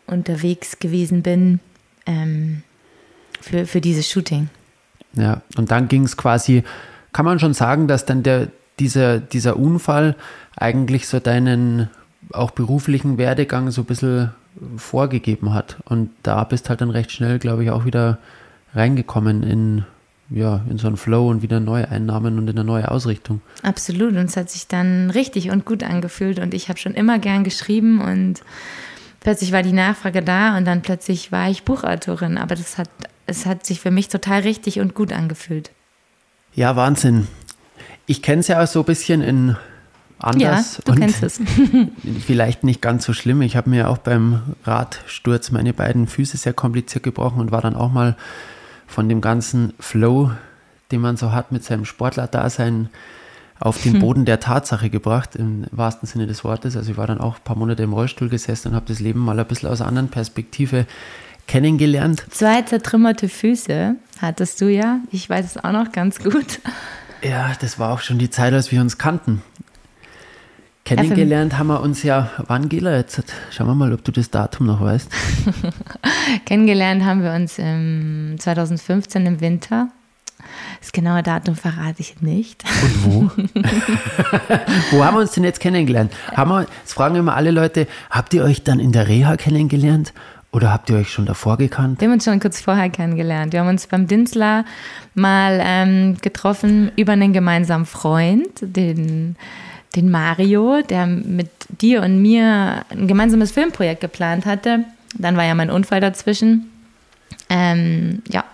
[0.06, 1.60] unterwegs gewesen bin,
[2.06, 2.62] ähm,
[3.40, 4.48] für, für dieses Shooting.
[5.14, 6.64] Ja, und dann ging es quasi,
[7.12, 8.48] kann man schon sagen, dass dann der,
[8.78, 10.16] dieser, dieser Unfall
[10.56, 11.88] eigentlich so deinen
[12.32, 14.32] auch beruflichen Werdegang so ein bisschen
[14.76, 15.76] vorgegeben hat.
[15.84, 18.18] Und da bist halt dann recht schnell, glaube ich, auch wieder
[18.74, 19.84] reingekommen in,
[20.30, 23.40] ja, in so einen Flow und wieder neue Einnahmen und in eine neue Ausrichtung.
[23.62, 24.12] Absolut.
[24.12, 26.38] Und es hat sich dann richtig und gut angefühlt.
[26.38, 28.42] Und ich habe schon immer gern geschrieben und
[29.20, 32.38] plötzlich war die Nachfrage da und dann plötzlich war ich Buchautorin.
[32.38, 32.90] Aber das hat,
[33.26, 35.70] es hat sich für mich total richtig und gut angefühlt.
[36.54, 37.28] Ja, Wahnsinn.
[38.06, 39.56] Ich kenne es ja auch so ein bisschen in
[40.18, 40.78] anders.
[40.78, 41.40] Ja, du kennst es.
[42.26, 43.42] vielleicht nicht ganz so schlimm.
[43.42, 47.76] Ich habe mir auch beim Radsturz meine beiden Füße sehr kompliziert gebrochen und war dann
[47.76, 48.16] auch mal
[48.86, 50.30] von dem ganzen Flow,
[50.92, 52.88] den man so hat mit seinem Sportler-Dasein,
[53.58, 54.00] auf den hm.
[54.00, 56.76] Boden der Tatsache gebracht, im wahrsten Sinne des Wortes.
[56.76, 59.20] Also ich war dann auch ein paar Monate im Rollstuhl gesessen und habe das Leben
[59.20, 60.86] mal ein bisschen aus einer anderen Perspektive
[61.46, 62.26] kennengelernt.
[62.30, 65.00] Zwei zertrümmerte Füße hattest du ja.
[65.10, 66.60] Ich weiß es auch noch ganz gut.
[67.22, 69.42] Ja, das war auch schon die Zeit, als wir uns kannten.
[70.86, 73.20] Kennengelernt haben wir uns ja, wann Gela jetzt?
[73.50, 75.10] Schauen wir mal, ob du das Datum noch weißt.
[76.46, 79.88] Kennengelernt haben wir uns im 2015 im Winter.
[80.80, 82.62] Das genaue Datum verrate ich nicht.
[82.82, 83.20] Und wo?
[84.92, 86.12] wo haben wir uns denn jetzt kennengelernt?
[86.36, 90.12] Haben wir, das fragen immer alle Leute, habt ihr euch dann in der Reha kennengelernt
[90.52, 92.00] oder habt ihr euch schon davor gekannt?
[92.00, 93.52] Wir haben uns schon kurz vorher kennengelernt.
[93.52, 94.64] Wir haben uns beim Dinsler
[95.14, 99.34] mal ähm, getroffen über einen gemeinsamen Freund, den
[99.94, 104.84] den Mario, der mit dir und mir ein gemeinsames Filmprojekt geplant hatte.
[105.14, 106.70] Dann war ja mein Unfall dazwischen.
[107.48, 108.44] Ähm, ja,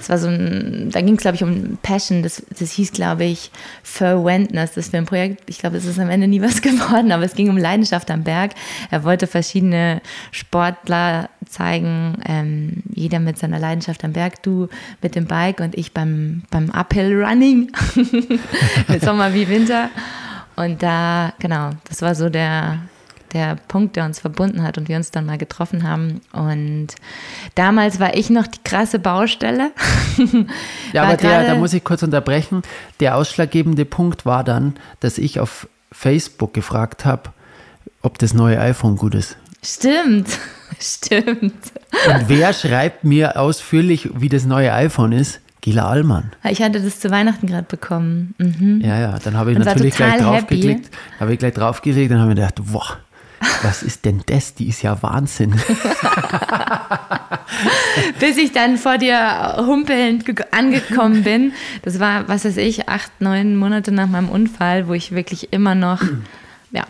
[0.00, 2.22] es war so ein, da ging es, glaube ich, um Passion.
[2.22, 3.50] Das, das hieß, glaube ich,
[3.82, 5.48] Verwendness, das Filmprojekt.
[5.48, 8.24] Ich glaube, es ist am Ende nie was geworden, aber es ging um Leidenschaft am
[8.24, 8.52] Berg.
[8.90, 10.00] Er wollte verschiedene
[10.30, 14.68] Sportler zeigen, ähm, jeder mit seiner Leidenschaft am Berg, du
[15.02, 17.70] mit dem Bike und ich beim, beim Uphill Running,
[19.00, 19.90] Sommer wie Winter.
[20.56, 22.78] Und da, genau, das war so der,
[23.32, 26.20] der Punkt, der uns verbunden hat und wir uns dann mal getroffen haben.
[26.32, 26.88] Und
[27.54, 29.72] damals war ich noch die krasse Baustelle.
[30.92, 32.62] ja, aber der, da muss ich kurz unterbrechen.
[33.00, 37.32] Der ausschlaggebende Punkt war dann, dass ich auf Facebook gefragt habe,
[38.02, 39.36] ob das neue iPhone gut ist.
[39.62, 40.28] Stimmt,
[40.78, 41.54] stimmt.
[42.06, 45.40] Und wer schreibt mir ausführlich, wie das neue iPhone ist?
[45.64, 46.30] Gila Allmann.
[46.50, 48.34] Ich hatte das zu Weihnachten gerade bekommen.
[48.36, 48.82] Mhm.
[48.84, 50.90] Ja, ja, dann habe ich und natürlich gleich draufgeklickt.
[51.18, 52.98] Habe ich gleich draufgelegt und habe mir gedacht, boah,
[53.62, 54.52] was ist denn das?
[54.52, 55.54] Die ist ja Wahnsinn.
[58.20, 61.54] Bis ich dann vor dir humpelnd angekommen bin.
[61.80, 65.74] Das war, was weiß ich, acht, neun Monate nach meinem Unfall, wo ich wirklich immer
[65.74, 66.02] noch,
[66.72, 66.84] ja,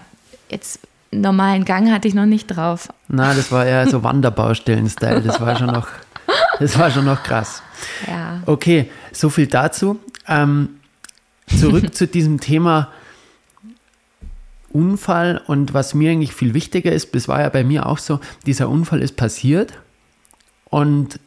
[0.50, 0.80] jetzt
[1.12, 2.88] normalen Gang hatte ich noch nicht drauf.
[3.06, 5.20] Na, das war eher so Wanderbaustellen-Style.
[5.20, 5.86] Das war schon noch,
[6.58, 7.62] das war schon noch krass.
[8.06, 8.42] Ja.
[8.46, 9.98] Okay, so viel dazu.
[10.28, 10.80] Ähm,
[11.46, 12.90] zurück zu diesem Thema
[14.74, 18.18] Unfall und was mir eigentlich viel wichtiger ist, das war ja bei mir auch so,
[18.44, 19.72] dieser Unfall ist passiert
[20.68, 21.20] und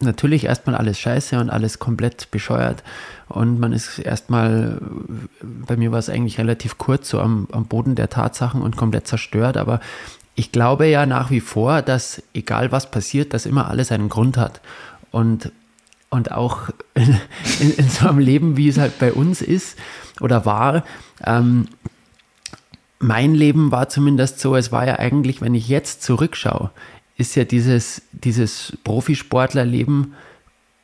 [0.00, 2.82] natürlich erstmal alles scheiße und alles komplett bescheuert
[3.28, 4.80] und man ist erstmal,
[5.42, 9.06] bei mir war es eigentlich relativ kurz so am, am Boden der Tatsachen und komplett
[9.06, 9.80] zerstört, aber
[10.34, 14.38] ich glaube ja nach wie vor, dass egal was passiert, dass immer alles einen Grund
[14.38, 14.62] hat
[15.10, 15.52] und
[16.16, 17.18] und auch in,
[17.60, 19.78] in, so einem Leben, wie es halt bei uns ist
[20.20, 20.84] oder war.
[21.24, 21.68] Ähm,
[22.98, 26.70] mein Leben war zumindest so, es war ja eigentlich, wenn ich jetzt zurückschaue,
[27.16, 30.14] ist ja dieses, dieses Profisportlerleben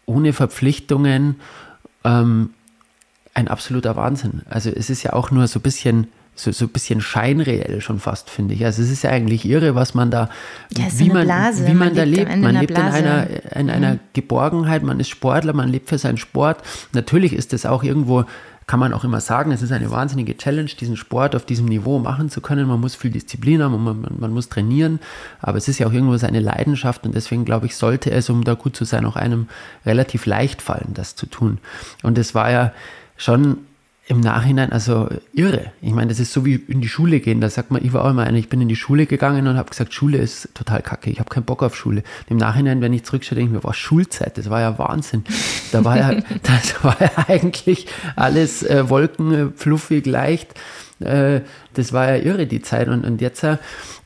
[0.06, 1.36] ohne Verpflichtungen
[2.04, 2.50] ähm,
[3.34, 4.42] ein absoluter Wahnsinn.
[4.48, 8.00] Also es ist ja auch nur so ein bisschen so, so ein bisschen scheinreell schon
[8.00, 8.64] fast, finde ich.
[8.64, 10.30] Also es ist ja eigentlich irre, was man da,
[10.70, 11.66] ja, wie, man, Blase.
[11.66, 12.36] wie man, man da lebt.
[12.36, 14.00] Man lebt in einer, in einer mhm.
[14.14, 16.62] Geborgenheit, man ist Sportler, man lebt für seinen Sport.
[16.92, 18.24] Natürlich ist es auch irgendwo
[18.66, 21.98] kann man auch immer sagen, es ist eine wahnsinnige Challenge, diesen Sport auf diesem Niveau
[21.98, 22.68] machen zu können.
[22.68, 25.00] Man muss viel Disziplin haben und man, man, man, muss trainieren,
[25.40, 28.44] aber es ist ja auch irgendwo seine Leidenschaft und deswegen glaube ich, sollte es, um
[28.44, 29.48] da gut zu sein, auch einem
[29.84, 31.58] relativ leicht fallen, das zu tun.
[32.02, 32.72] Und es war ja
[33.16, 33.58] schon
[34.12, 35.72] im Nachhinein also irre.
[35.80, 37.40] Ich meine, das ist so wie in die Schule gehen.
[37.40, 39.56] Da sagt man, ich war auch immer einer, ich bin in die Schule gegangen und
[39.56, 41.08] habe gesagt, Schule ist total kacke.
[41.08, 42.02] Ich habe keinen Bock auf Schule.
[42.28, 45.24] Im Nachhinein, wenn ich zurückschaue, denke ich mir, war Schulzeit, das war ja Wahnsinn.
[45.72, 46.10] Da war ja,
[46.42, 50.54] das war ja eigentlich alles äh, Wolken, fluffig, leicht.
[51.00, 51.40] Äh,
[51.72, 52.88] das war ja irre, die Zeit.
[52.88, 53.56] Und, und jetzt äh,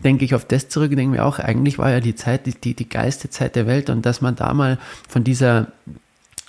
[0.05, 2.55] denke ich auf das zurück und denke mir auch, eigentlich war ja die Zeit die,
[2.55, 5.67] die, die geilste Zeit der Welt und dass man da mal von dieser,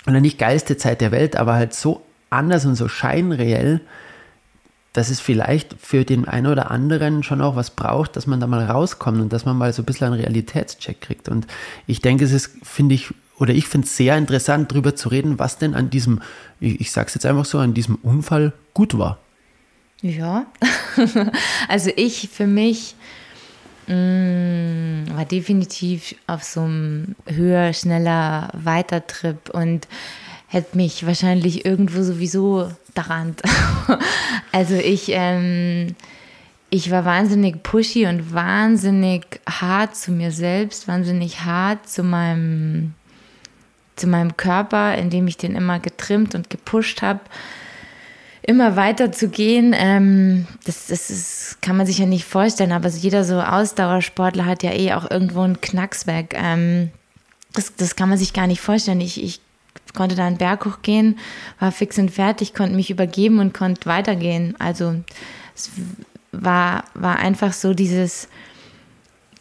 [0.06, 3.80] oder nicht geilste Zeit der Welt, aber halt so anders und so scheinreell,
[4.92, 8.46] dass es vielleicht für den einen oder anderen schon auch was braucht, dass man da
[8.46, 11.28] mal rauskommt und dass man mal so ein bisschen einen Realitätscheck kriegt.
[11.28, 11.46] Und
[11.86, 15.38] ich denke, es ist, finde ich, oder ich finde es sehr interessant, darüber zu reden,
[15.38, 16.20] was denn an diesem,
[16.58, 19.18] ich, ich sage es jetzt einfach so, an diesem Unfall gut war.
[20.00, 20.46] Ja,
[21.68, 22.94] also ich für mich
[23.88, 29.86] mh, mm, war definitiv auf so einem höher, schneller Weitertrip und
[30.48, 33.36] hätte mich wahrscheinlich irgendwo sowieso daran.
[34.52, 35.94] also ich, ähm,
[36.70, 42.94] ich war wahnsinnig pushy und wahnsinnig hart zu mir selbst, wahnsinnig hart zu meinem,
[43.96, 47.20] zu meinem Körper, indem ich den immer getrimmt und gepusht habe
[48.48, 52.88] immer weiter zu gehen, ähm, das, das ist, kann man sich ja nicht vorstellen, aber
[52.88, 56.34] jeder so Ausdauersportler hat ja eh auch irgendwo einen Knacks weg.
[56.34, 56.90] Ähm,
[57.52, 59.02] das, das kann man sich gar nicht vorstellen.
[59.02, 59.42] Ich, ich
[59.94, 61.18] konnte da einen Berg hochgehen,
[61.58, 64.54] war fix und fertig, konnte mich übergeben und konnte weitergehen.
[64.58, 64.94] Also
[65.54, 65.70] es
[66.32, 68.28] war, war einfach so dieses,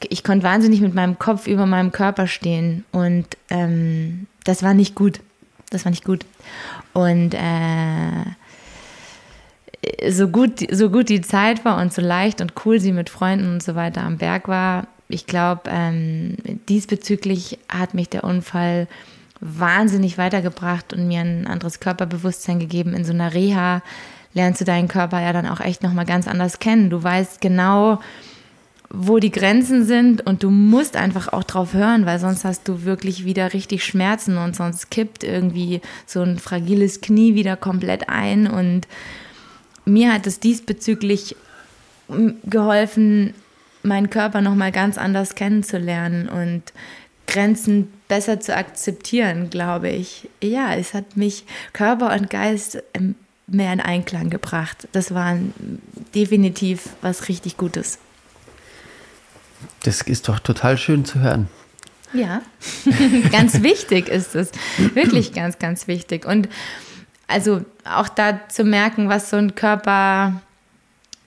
[0.09, 4.95] ich konnte wahnsinnig mit meinem Kopf über meinem Körper stehen und ähm, das war nicht
[4.95, 5.19] gut.
[5.69, 6.25] Das war nicht gut.
[6.93, 8.23] Und äh,
[10.09, 13.53] so gut, so gut die Zeit war und so leicht und cool sie mit Freunden
[13.53, 16.35] und so weiter am Berg war, ich glaube, ähm,
[16.67, 18.87] diesbezüglich hat mich der Unfall
[19.39, 22.93] wahnsinnig weitergebracht und mir ein anderes Körperbewusstsein gegeben.
[22.93, 23.81] In so einer Reha
[24.33, 26.89] lernst du deinen Körper ja dann auch echt nochmal ganz anders kennen.
[26.89, 27.99] Du weißt genau,
[28.89, 32.83] wo die Grenzen sind und du musst einfach auch drauf hören, weil sonst hast du
[32.83, 38.47] wirklich wieder richtig Schmerzen und sonst kippt irgendwie so ein fragiles Knie wieder komplett ein
[38.47, 38.87] und
[39.85, 41.35] mir hat es diesbezüglich
[42.45, 43.33] geholfen,
[43.83, 46.63] meinen Körper nochmal ganz anders kennenzulernen und
[47.25, 50.29] Grenzen besser zu akzeptieren, glaube ich.
[50.41, 53.15] Ja, es hat mich Körper und Geist ähm,
[53.47, 54.87] mehr in Einklang gebracht.
[54.91, 55.37] Das war
[56.13, 57.99] definitiv was richtig Gutes.
[59.83, 61.47] Das ist doch total schön zu hören.
[62.13, 62.41] Ja,
[63.31, 64.51] ganz wichtig ist es.
[64.93, 66.25] Wirklich ganz, ganz wichtig.
[66.25, 66.47] Und
[67.27, 70.41] also auch da zu merken, was so ein Körper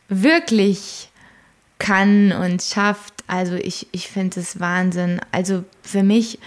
[0.09, 1.11] wirklich
[1.79, 3.15] kann und schafft.
[3.27, 5.21] Also ich, ich finde es Wahnsinn.
[5.33, 6.39] Also für mich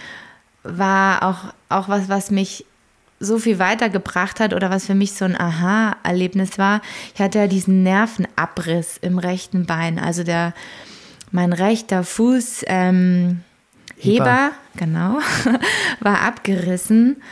[0.64, 2.64] war auch, auch was, was mich
[3.20, 6.80] so viel weitergebracht hat oder was für mich so ein Aha-Erlebnis war.
[7.14, 9.98] Ich hatte ja diesen Nervenabriss im rechten Bein.
[9.98, 10.52] Also der,
[11.30, 13.42] mein rechter Fuß, ähm,
[13.96, 15.18] Heber, genau,
[16.00, 17.22] war abgerissen.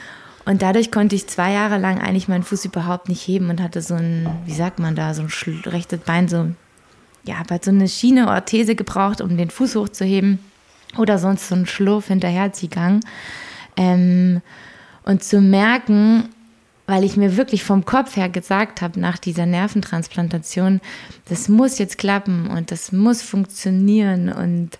[0.44, 3.82] Und dadurch konnte ich zwei Jahre lang eigentlich meinen Fuß überhaupt nicht heben und hatte
[3.82, 6.50] so ein, wie sagt man da, so ein rechtes Bein, so,
[7.24, 10.38] ja, habe halt so eine Schiene Orthese gebraucht, um den Fuß hochzuheben
[10.96, 13.00] oder sonst so ein Schlurf hinterherziehgang.
[13.76, 14.42] Ähm,
[15.04, 16.28] und zu merken,
[16.86, 20.80] weil ich mir wirklich vom Kopf her gesagt habe, nach dieser Nerventransplantation,
[21.28, 24.78] das muss jetzt klappen und das muss funktionieren und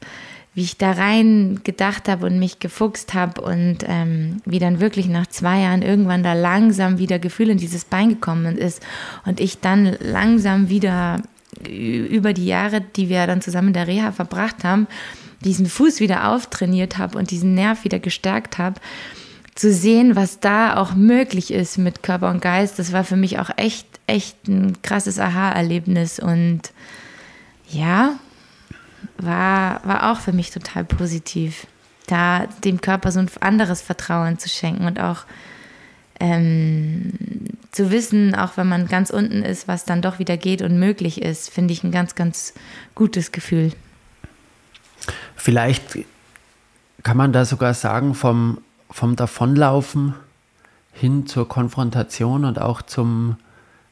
[0.54, 5.08] wie ich da rein gedacht habe und mich gefuchst habe und ähm, wie dann wirklich
[5.08, 8.82] nach zwei Jahren irgendwann da langsam wieder Gefühl in dieses Bein gekommen ist
[9.24, 11.22] und ich dann langsam wieder
[11.66, 14.86] über die Jahre, die wir dann zusammen in der Reha verbracht haben,
[15.42, 18.80] diesen Fuß wieder auftrainiert habe und diesen Nerv wieder gestärkt habe,
[19.54, 23.38] zu sehen, was da auch möglich ist mit Körper und Geist, das war für mich
[23.38, 26.72] auch echt, echt ein krasses Aha-Erlebnis und
[27.68, 28.14] ja,
[29.18, 31.66] war, war auch für mich total positiv,
[32.06, 35.24] da dem Körper so ein anderes Vertrauen zu schenken und auch
[36.18, 37.12] ähm,
[37.72, 41.20] zu wissen, auch wenn man ganz unten ist, was dann doch wieder geht und möglich
[41.20, 42.54] ist, finde ich ein ganz, ganz
[42.94, 43.72] gutes Gefühl.
[45.36, 45.98] Vielleicht
[47.02, 48.58] kann man da sogar sagen, vom,
[48.90, 50.14] vom Davonlaufen
[50.92, 53.36] hin zur Konfrontation und auch zum,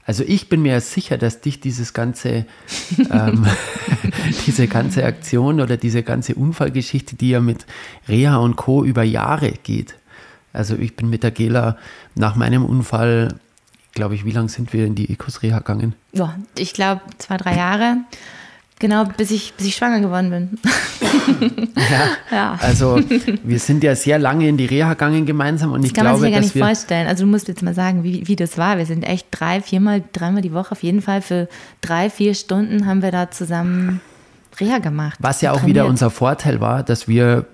[0.04, 2.46] also ich bin mir sicher, dass dich dieses ganze,
[3.10, 3.46] ähm,
[4.46, 7.66] diese ganze Aktion oder diese ganze Unfallgeschichte, die ja mit
[8.08, 8.84] Reha und Co.
[8.84, 9.96] über Jahre geht.
[10.52, 11.76] Also ich bin mit der Gela
[12.14, 13.38] nach meinem Unfall,
[13.92, 15.94] glaube ich, wie lange sind wir in die Ecos Reha gegangen?
[16.12, 17.98] Ja, ich glaube zwei, drei Jahre.
[18.80, 20.58] Genau, bis ich, bis ich schwanger geworden bin.
[21.76, 22.98] ja, ja, also
[23.44, 26.20] wir sind ja sehr lange in die Reha gegangen gemeinsam und das ich kann glaube,
[26.20, 27.06] man sich ja gar nicht wir vorstellen.
[27.06, 28.78] Also du musst jetzt mal sagen, wie, wie das war.
[28.78, 31.46] Wir sind echt drei, viermal, dreimal die Woche auf jeden Fall für
[31.82, 34.00] drei, vier Stunden haben wir da zusammen
[34.58, 35.18] Reha gemacht.
[35.20, 35.76] Was ja auch trainiert.
[35.76, 37.44] wieder unser Vorteil war, dass wir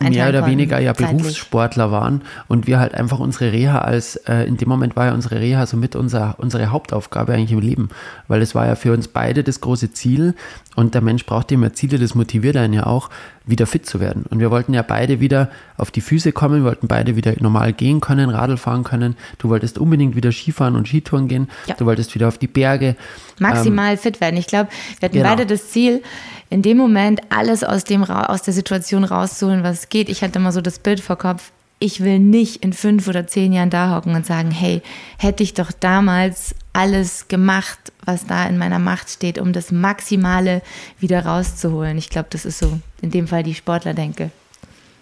[0.00, 1.22] mehr oder weniger ja zeitlich.
[1.22, 5.14] Berufssportler waren und wir halt einfach unsere Reha als, äh, in dem Moment war ja
[5.14, 7.88] unsere Reha somit unser, unsere Hauptaufgabe eigentlich im Leben,
[8.28, 10.34] weil es war ja für uns beide das große Ziel
[10.74, 13.10] und der Mensch braucht immer Ziele, das motiviert einen ja auch,
[13.46, 14.24] wieder fit zu werden.
[14.28, 17.72] Und wir wollten ja beide wieder auf die Füße kommen, wir wollten beide wieder normal
[17.72, 19.16] gehen können, Radl fahren können.
[19.38, 21.74] Du wolltest unbedingt wieder Skifahren und Skitouren gehen, ja.
[21.74, 22.96] du wolltest wieder auf die Berge.
[23.38, 24.36] Maximal ähm, fit werden.
[24.36, 25.28] Ich glaube, wir hatten genau.
[25.28, 26.02] beide das Ziel,
[26.50, 30.08] in dem Moment alles aus, dem, aus der Situation rauszuholen, was geht.
[30.08, 33.52] Ich hatte immer so das Bild vor Kopf, ich will nicht in fünf oder zehn
[33.52, 34.82] Jahren da hocken und sagen, hey,
[35.18, 40.60] hätte ich doch damals alles gemacht, was da in meiner Macht steht, um das Maximale
[40.98, 41.96] wieder rauszuholen.
[41.96, 44.30] Ich glaube, das ist so in dem Fall die Sportler-Denke.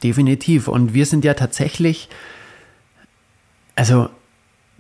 [0.03, 0.69] Definitiv.
[0.69, 2.09] Und wir sind ja tatsächlich,
[3.75, 4.11] also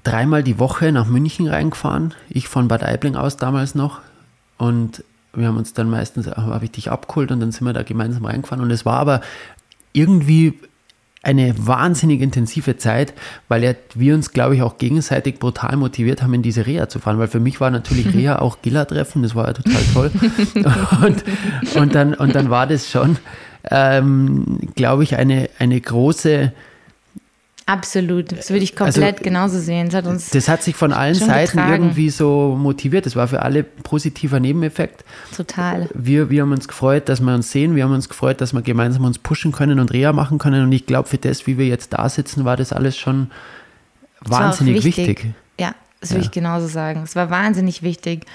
[0.05, 2.14] dreimal die Woche nach München reingefahren.
[2.28, 4.00] Ich von Bad Aibling aus damals noch.
[4.59, 5.02] Und
[5.33, 8.26] wir haben uns dann meistens, habe ich dich abgeholt und dann sind wir da gemeinsam
[8.26, 8.62] reingefahren.
[8.62, 9.22] Und es war aber
[9.94, 10.59] irgendwie
[11.22, 13.14] eine wahnsinnig intensive Zeit,
[13.48, 16.98] weil ja, wir uns, glaube ich, auch gegenseitig brutal motiviert haben, in diese Reha zu
[16.98, 17.18] fahren.
[17.18, 20.11] Weil für mich war natürlich Reha auch Gilla-Treffen, das war ja total toll.
[21.06, 21.24] und,
[21.76, 23.18] und, dann, und dann war das schon,
[23.70, 26.52] ähm, glaube ich, eine, eine große
[27.66, 29.87] Absolut, das würde ich komplett also, genauso sehen.
[29.87, 31.85] Das hat, uns das hat sich von allen Seiten getragen.
[31.85, 33.07] irgendwie so motiviert.
[33.07, 35.05] Das war für alle positiver Nebeneffekt.
[35.37, 35.88] Total.
[35.94, 37.77] Wir, wir haben uns gefreut, dass wir uns sehen.
[37.77, 40.64] Wir haben uns gefreut, dass wir gemeinsam uns pushen können und Reha machen können.
[40.64, 43.31] Und ich glaube, für das, wie wir jetzt da sitzen, war das alles schon
[44.20, 45.09] wahnsinnig wichtig.
[45.09, 45.35] wichtig.
[46.03, 46.27] Das würde ja.
[46.27, 47.03] ich genauso sagen.
[47.05, 48.27] Es war wahnsinnig wichtig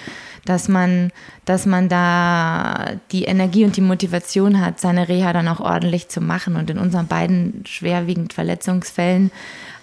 [0.47, 1.11] dass man,
[1.45, 6.21] dass man da die Energie und die Motivation hat, seine Reha dann auch ordentlich zu
[6.21, 6.55] machen.
[6.55, 9.31] Und in unseren beiden schwerwiegend Verletzungsfällen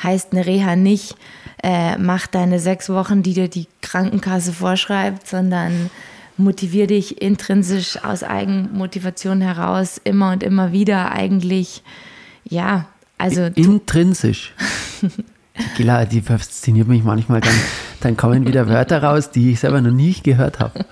[0.02, 1.16] heißt eine Reha nicht,
[1.62, 5.90] äh, mach deine sechs Wochen, die dir die Krankenkasse vorschreibt, sondern
[6.38, 11.82] motivier dich intrinsisch aus Eigenmotivation heraus immer und immer wieder eigentlich,
[12.44, 12.86] ja,
[13.18, 13.42] also.
[13.54, 14.54] Intrinsisch.
[15.76, 17.54] Gila, die fasziniert mich manchmal, dann,
[18.00, 20.84] dann kommen wieder Wörter raus, die ich selber noch nie gehört habe.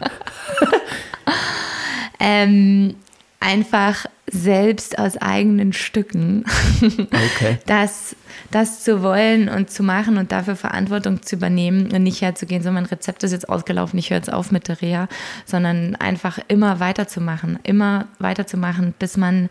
[2.21, 2.95] ähm,
[3.41, 6.45] einfach selbst aus eigenen Stücken
[6.81, 7.59] okay.
[7.67, 8.17] das,
[8.51, 12.73] das zu wollen und zu machen und dafür Verantwortung zu übernehmen und nicht herzugehen, so
[12.73, 15.09] mein Rezept ist jetzt ausgelaufen, ich höre jetzt auf mit der Reha,
[15.45, 19.51] sondern einfach immer weiterzumachen, immer weiterzumachen, bis man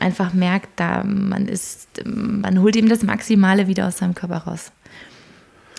[0.00, 4.72] einfach merkt, da man ist, man holt eben das Maximale wieder aus seinem Körper raus.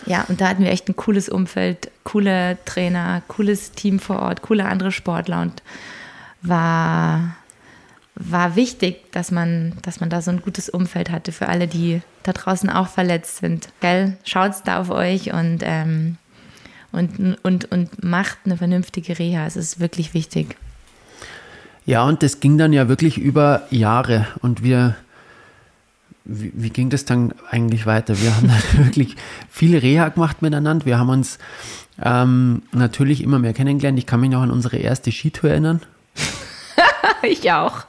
[0.06, 4.44] Ja, und da hatten wir echt ein cooles Umfeld, coole Trainer, cooles Team vor Ort,
[4.44, 5.64] coole andere Sportler und
[6.42, 7.38] war
[8.16, 12.02] war wichtig, dass man, dass man da so ein gutes Umfeld hatte für alle, die
[12.24, 13.70] da draußen auch verletzt sind.
[13.82, 14.18] Gell?
[14.24, 16.18] Schaut da auf euch und, ähm,
[16.92, 19.46] und, und, und macht eine vernünftige Reha.
[19.48, 20.56] Es ist wirklich wichtig.
[21.86, 24.28] Ja, und das ging dann ja wirklich über Jahre.
[24.42, 24.96] Und wir,
[26.24, 28.22] wie, wie ging das dann eigentlich weiter?
[28.22, 29.16] Wir haben dann wirklich
[29.50, 30.86] viele Reha gemacht miteinander.
[30.86, 31.40] Wir haben uns
[32.02, 33.98] ähm, natürlich immer mehr kennengelernt.
[33.98, 35.82] Ich kann mich noch an unsere erste Skitour erinnern.
[37.24, 37.86] ich auch.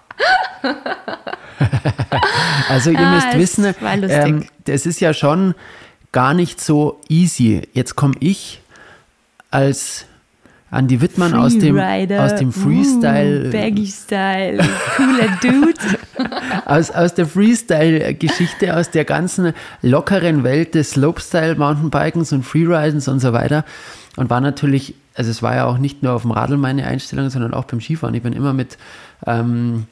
[2.68, 3.74] also ihr müsst ah, wissen,
[4.08, 5.54] ähm, das ist ja schon
[6.12, 7.62] gar nicht so easy.
[7.72, 8.60] Jetzt komme ich
[9.50, 10.06] als
[10.74, 13.48] Andy Wittmann aus dem, aus dem Freestyle.
[13.48, 14.58] Uh, Baggy Style,
[14.96, 15.98] cooler Dude.
[16.64, 23.20] aus, aus der Freestyle-Geschichte, aus der ganzen lockeren Welt des Slopestyle, Mountainbikens und Freeridens und
[23.20, 23.64] so weiter.
[24.16, 27.30] Und war natürlich, also es war ja auch nicht nur auf dem Radl meine Einstellung,
[27.30, 28.14] sondern auch beim Skifahren.
[28.14, 28.76] Ich bin immer mit
[29.26, 29.86] ähm,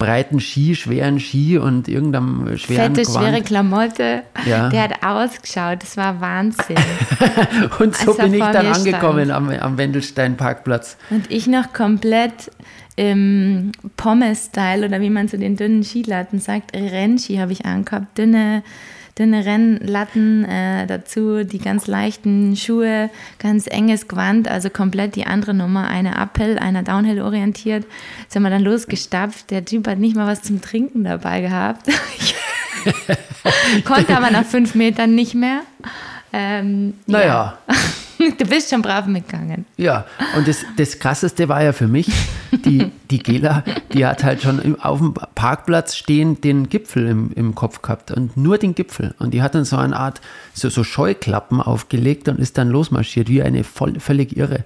[0.00, 3.24] breiten Ski, schweren Ski und irgendeinem schweren Fette, Quant.
[3.24, 4.22] schwere Klamotte.
[4.46, 4.70] Ja.
[4.70, 5.82] Der hat ausgeschaut.
[5.82, 6.76] Das war Wahnsinn.
[7.78, 10.96] und so bin ich dann angekommen am, am Wendelstein Parkplatz.
[11.10, 12.50] Und ich noch komplett
[12.96, 18.62] im Pommes-Style oder wie man zu den dünnen Skilatten sagt, Rennski habe ich angehabt, dünne
[19.18, 25.54] dünne Rennlatten äh, dazu, die ganz leichten Schuhe, ganz enges Gewand, also komplett die andere
[25.54, 27.84] Nummer, eine Uphill, einer Downhill orientiert.
[28.28, 29.50] Sind wir dann losgestapft.
[29.50, 31.86] Der Typ hat nicht mal was zum Trinken dabei gehabt.
[33.84, 35.62] Konnte aber nach fünf Metern nicht mehr.
[36.32, 37.58] Ähm, naja.
[37.68, 37.74] Ja.
[38.38, 39.66] Du bist schon brav mitgegangen.
[39.76, 40.04] Ja,
[40.36, 42.10] und das, das Krasseste war ja für mich,
[42.64, 47.54] die, die Gela, die hat halt schon auf dem Parkplatz stehen den Gipfel im, im
[47.54, 49.14] Kopf gehabt und nur den Gipfel.
[49.18, 50.20] Und die hat dann so eine Art,
[50.52, 54.64] so, so Scheuklappen aufgelegt und ist dann losmarschiert, wie eine voll, völlig irre.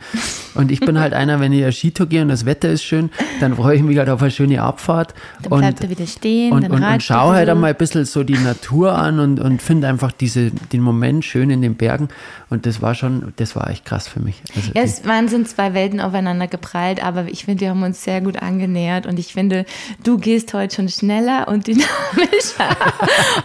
[0.54, 3.10] Und ich bin halt einer, wenn ich ja Skitour gehe und das Wetter ist schön,
[3.40, 5.14] dann freue ich mich halt auf eine schöne Abfahrt.
[5.42, 6.52] Dann und, bleibt er wieder stehen.
[6.52, 9.88] Und, und, und schaue halt einmal ein bisschen so die Natur an und, und finde
[9.88, 12.08] einfach diese, den Moment schön in den Bergen.
[12.50, 14.42] Und das war schon, das war echt krass für mich.
[14.54, 18.02] Also ja, es waren sind zwei Welten aufeinander geprallt, aber ich finde, wir haben uns
[18.02, 19.66] sehr gut angenähert und ich finde,
[20.02, 22.76] du gehst heute schon schneller und dynamischer.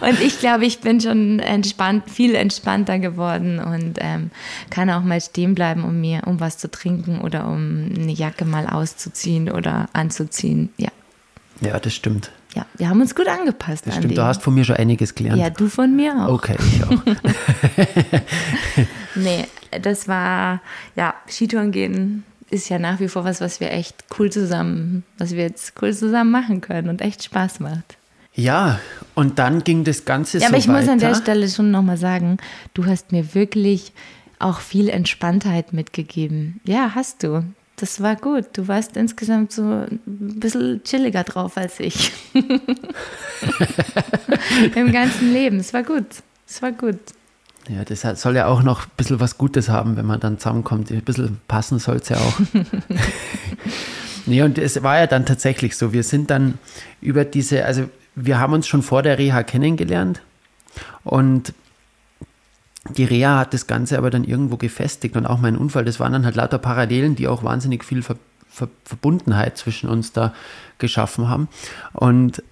[0.00, 4.30] und ich glaube, ich bin schon entspannt, viel entspannter geworden und ähm,
[4.70, 8.44] kann auch mal stehen bleiben, um mir, um was zu trinken oder um eine Jacke
[8.44, 10.70] mal auszuziehen oder anzuziehen.
[10.78, 10.90] Ja.
[11.60, 12.32] Ja, das stimmt.
[12.54, 13.86] Ja, wir haben uns gut angepasst.
[13.86, 15.38] Das stimmt, du hast von mir schon einiges gelernt.
[15.38, 16.34] Ja, du von mir auch.
[16.34, 16.90] Okay, ich auch.
[19.14, 19.46] nee,
[19.80, 20.60] das war,
[20.96, 25.32] ja, Skitouren gehen ist ja nach wie vor was, was wir echt cool zusammen, was
[25.32, 27.96] wir jetzt cool zusammen machen können und echt Spaß macht.
[28.34, 28.80] Ja,
[29.14, 30.80] und dann ging das Ganze ja, so aber ich weiter.
[30.80, 32.38] muss an der Stelle schon nochmal sagen,
[32.74, 33.92] du hast mir wirklich
[34.38, 36.60] auch viel Entspanntheit mitgegeben.
[36.64, 37.44] Ja, hast du
[37.80, 38.46] das war gut.
[38.52, 42.12] Du warst insgesamt so ein bisschen chilliger drauf als ich.
[44.74, 45.58] Im ganzen Leben.
[45.58, 46.06] Es war gut.
[46.46, 46.98] Es war gut.
[47.68, 50.90] Ja, das soll ja auch noch ein bisschen was Gutes haben, wenn man dann zusammenkommt.
[50.90, 52.40] Ein bisschen passen soll es ja auch.
[54.26, 55.92] nee, und es war ja dann tatsächlich so.
[55.92, 56.58] Wir sind dann
[57.00, 60.20] über diese, also wir haben uns schon vor der Reha kennengelernt
[61.04, 61.54] und
[62.88, 66.12] die Reha hat das Ganze aber dann irgendwo gefestigt und auch mein Unfall, das waren
[66.12, 68.16] dann halt lauter Parallelen, die auch wahnsinnig viel Ver
[68.52, 70.34] Ver Verbundenheit zwischen uns da
[70.78, 71.48] geschaffen haben.
[71.92, 72.42] Und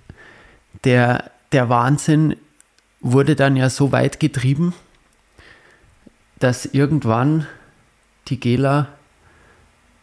[0.84, 2.36] der, der Wahnsinn
[3.00, 4.74] wurde dann ja so weit getrieben,
[6.38, 7.48] dass irgendwann
[8.28, 8.86] die Gela,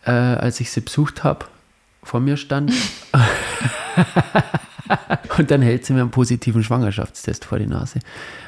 [0.06, 1.46] äh, als ich sie besucht habe,
[2.04, 2.74] vor mir stand.
[5.38, 8.00] und dann hält sie mir einen positiven Schwangerschaftstest vor die Nase.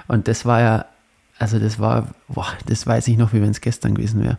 [0.09, 0.85] Und das war ja
[1.39, 4.37] also das war, boah, das weiß ich noch, wie wenn es gestern gewesen wäre.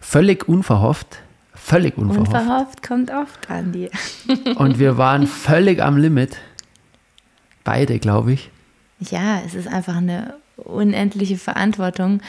[0.00, 1.18] Völlig unverhofft,
[1.54, 2.32] völlig unverhofft.
[2.32, 3.90] Unverhofft kommt oft, Andi.
[4.56, 6.36] Und wir waren völlig am Limit.
[7.64, 8.50] Beide, glaube ich.
[8.98, 12.20] Ja, es ist einfach eine unendliche Verantwortung,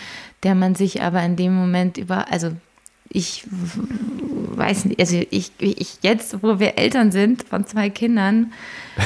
[0.44, 2.52] der man sich aber in dem Moment über, also
[3.12, 8.54] ich weiß nicht, also ich, ich jetzt, wo wir Eltern sind von zwei Kindern,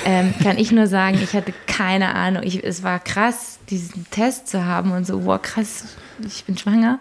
[0.06, 2.44] ähm, kann ich nur sagen, ich hatte keine Ahnung.
[2.44, 5.96] Ich, es war krass, diesen Test zu haben und so, wow, krass,
[6.26, 7.00] ich bin schwanger.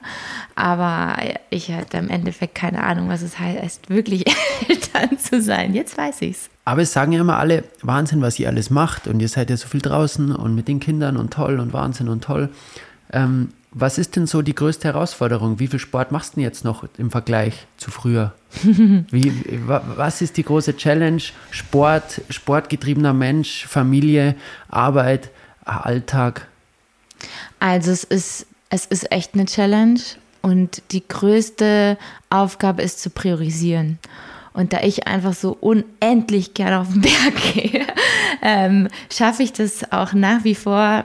[0.55, 1.17] Aber
[1.51, 4.25] ich hatte im Endeffekt keine Ahnung, was es heißt, wirklich
[4.69, 5.75] Eltern zu sein.
[5.75, 6.49] Jetzt weiß ich's.
[6.65, 9.57] Aber es sagen ja immer alle, Wahnsinn, was ihr alles macht und ihr seid ja
[9.57, 12.51] so viel draußen und mit den Kindern und toll und Wahnsinn und toll.
[13.13, 15.59] Ähm, was ist denn so die größte Herausforderung?
[15.59, 18.35] Wie viel Sport machst du denn jetzt noch im Vergleich zu früher?
[18.63, 19.33] Wie,
[19.67, 21.23] was ist die große Challenge?
[21.51, 24.37] Sport, sportgetriebener Mensch, Familie,
[24.69, 25.31] Arbeit,
[25.65, 26.49] Alltag?
[27.61, 30.01] Also es ist, es ist echt eine Challenge
[30.43, 31.97] und die größte
[32.29, 33.99] Aufgabe ist zu priorisieren.
[34.53, 37.87] Und da ich einfach so unendlich gerne auf den Berg gehe,
[38.43, 41.05] ähm, schaffe ich das auch nach wie vor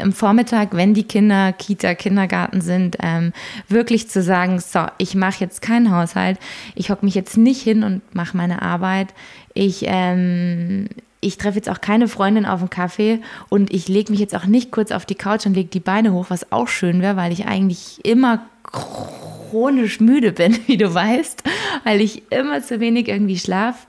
[0.00, 3.32] am Vormittag, wenn die Kinder Kita, Kindergarten sind, ähm,
[3.68, 6.38] wirklich zu sagen, so, ich mache jetzt keinen Haushalt,
[6.74, 9.08] ich hocke mich jetzt nicht hin und mache meine Arbeit,
[9.54, 10.88] ich, ähm,
[11.20, 14.46] ich treffe jetzt auch keine Freundin auf einen Kaffee und ich lege mich jetzt auch
[14.46, 17.32] nicht kurz auf die Couch und lege die Beine hoch, was auch schön wäre, weil
[17.32, 21.42] ich eigentlich immer chronisch müde bin, wie du weißt,
[21.84, 23.86] weil ich immer zu wenig irgendwie schlaf.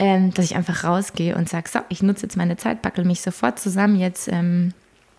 [0.00, 3.20] Ähm, dass ich einfach rausgehe und sage, so, ich nutze jetzt meine Zeit, packe mich
[3.20, 4.72] sofort zusammen, jetzt ähm,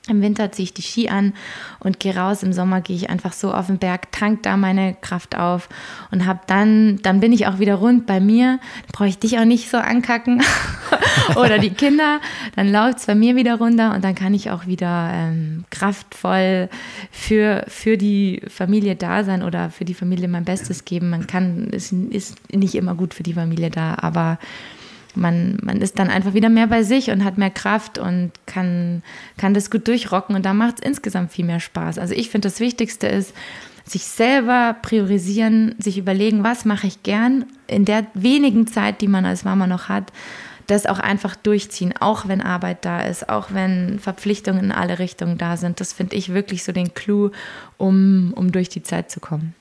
[0.10, 1.34] im Winter ziehe ich die Ski an
[1.80, 2.44] und gehe raus.
[2.44, 5.70] Im Sommer gehe ich einfach so auf den Berg, tank da meine Kraft auf
[6.12, 8.60] und habe dann, dann bin ich auch wieder rund bei mir.
[8.84, 10.44] Dann brauche ich dich auch nicht so ankacken
[11.36, 12.20] oder die Kinder.
[12.56, 16.70] Dann läuft es bei mir wieder runter und dann kann ich auch wieder ähm, kraftvoll
[17.12, 21.10] für, für die Familie da sein oder für die Familie mein Bestes geben.
[21.10, 24.40] Man kann, es ist nicht immer gut für die Familie da, aber
[25.20, 29.04] man, man ist dann einfach wieder mehr bei sich und hat mehr Kraft und kann,
[29.38, 32.00] kann das gut durchrocken und da macht es insgesamt viel mehr Spaß.
[32.00, 33.34] Also ich finde, das Wichtigste ist,
[33.86, 39.26] sich selber priorisieren, sich überlegen, was mache ich gern in der wenigen Zeit, die man
[39.26, 40.12] als Mama noch hat,
[40.68, 45.40] das auch einfach durchziehen, auch wenn Arbeit da ist, auch wenn Verpflichtungen in alle Richtungen
[45.40, 45.80] da sind.
[45.80, 47.32] Das finde ich wirklich so den Clou,
[47.78, 49.56] um, um durch die Zeit zu kommen.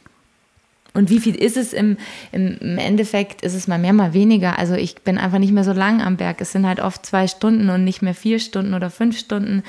[0.98, 1.96] Und wie viel ist es im,
[2.32, 3.42] im, Endeffekt?
[3.42, 4.58] Ist es mal mehr, mal weniger?
[4.58, 6.40] Also ich bin einfach nicht mehr so lang am Berg.
[6.40, 9.62] Es sind halt oft zwei Stunden und nicht mehr vier Stunden oder fünf Stunden.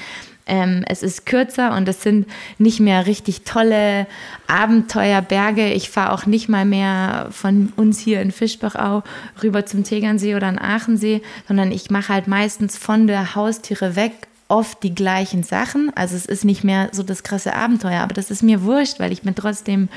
[0.48, 2.26] Ähm, es ist kürzer und es sind
[2.58, 4.08] nicht mehr richtig tolle
[4.48, 5.72] Abenteuerberge.
[5.72, 9.04] Ich fahre auch nicht mal mehr von uns hier in Fischbachau
[9.44, 14.14] rüber zum Tegernsee oder in Aachensee, sondern ich mache halt meistens von der Haustiere weg
[14.48, 15.92] oft die gleichen Sachen.
[15.94, 19.12] Also es ist nicht mehr so das krasse Abenteuer, aber das ist mir wurscht, weil
[19.12, 19.90] ich bin trotzdem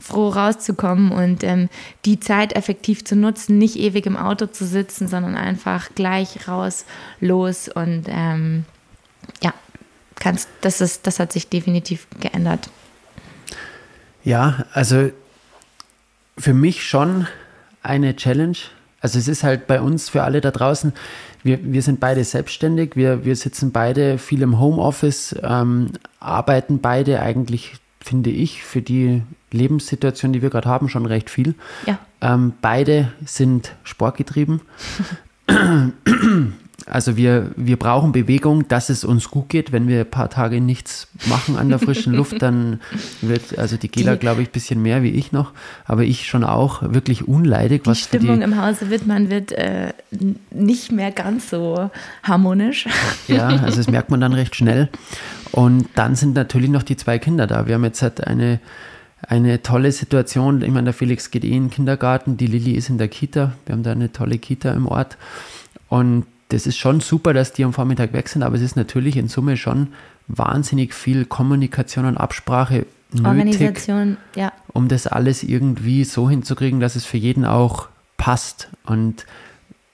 [0.00, 1.68] froh rauszukommen und ähm,
[2.04, 6.84] die Zeit effektiv zu nutzen, nicht ewig im Auto zu sitzen, sondern einfach gleich raus,
[7.20, 8.64] los und ähm,
[9.42, 9.54] ja,
[10.16, 12.70] kannst, das, ist, das hat sich definitiv geändert.
[14.24, 15.10] Ja, also
[16.38, 17.26] für mich schon
[17.82, 18.56] eine Challenge.
[19.00, 20.92] Also es ist halt bei uns für alle da draußen,
[21.42, 27.20] wir, wir sind beide selbstständig, wir, wir sitzen beide viel im Homeoffice, ähm, arbeiten beide
[27.20, 27.74] eigentlich
[28.06, 29.22] finde ich, für die
[29.52, 31.54] Lebenssituation, die wir gerade haben, schon recht viel.
[31.86, 31.98] Ja.
[32.20, 34.60] Ähm, beide sind sportgetrieben.
[36.88, 39.72] Also wir, wir brauchen Bewegung, dass es uns gut geht.
[39.72, 42.80] Wenn wir ein paar Tage nichts machen an der frischen Luft, dann
[43.22, 45.52] wird, also die Gela, glaube ich, ein bisschen mehr wie ich noch,
[45.84, 47.82] aber ich schon auch wirklich unleidig.
[47.82, 49.94] Die was Stimmung die, im Hause Wittmann wird äh,
[50.52, 51.90] nicht mehr ganz so
[52.22, 52.86] harmonisch.
[53.26, 54.88] Ja, also das merkt man dann recht schnell.
[55.50, 57.66] Und dann sind natürlich noch die zwei Kinder da.
[57.66, 58.60] Wir haben jetzt halt eine,
[59.22, 60.62] eine tolle Situation.
[60.62, 63.52] Ich meine, der Felix geht eh in den Kindergarten, die Lilly ist in der Kita.
[63.64, 65.16] Wir haben da eine tolle Kita im Ort.
[65.88, 69.16] Und das ist schon super, dass die am Vormittag weg sind, aber es ist natürlich
[69.16, 69.88] in Summe schon
[70.28, 74.52] wahnsinnig viel Kommunikation und Absprache nötig, Organisation, ja.
[74.72, 78.68] um das alles irgendwie so hinzukriegen, dass es für jeden auch passt.
[78.84, 79.26] Und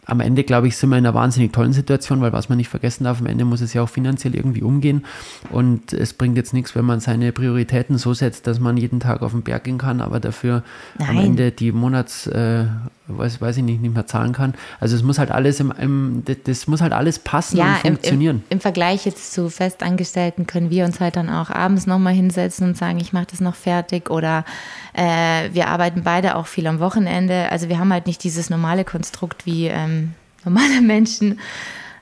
[0.05, 2.69] am Ende, glaube ich, sind wir in einer wahnsinnig tollen Situation, weil was man nicht
[2.69, 5.05] vergessen darf, am Ende muss es ja auch finanziell irgendwie umgehen.
[5.51, 9.23] Und es bringt jetzt nichts, wenn man seine Prioritäten so setzt, dass man jeden Tag
[9.23, 10.65] auf den Berg gehen kann, aber dafür
[10.99, 11.09] Nein.
[11.09, 12.65] am Ende die Monats, äh,
[13.09, 14.55] weiß, weiß ich nicht, nicht mehr zahlen kann.
[14.81, 18.37] Also es muss halt alles im, im das muss halt alles passen ja, und funktionieren.
[18.37, 22.15] Im, im, Im Vergleich jetzt zu Festangestellten können wir uns halt dann auch abends nochmal
[22.15, 24.45] hinsetzen und sagen, ich mache das noch fertig oder
[24.93, 27.51] äh, wir arbeiten beide auch viel am Wochenende.
[27.51, 31.41] Also wir haben halt nicht dieses normale Konstrukt wie ähm, normale Menschen.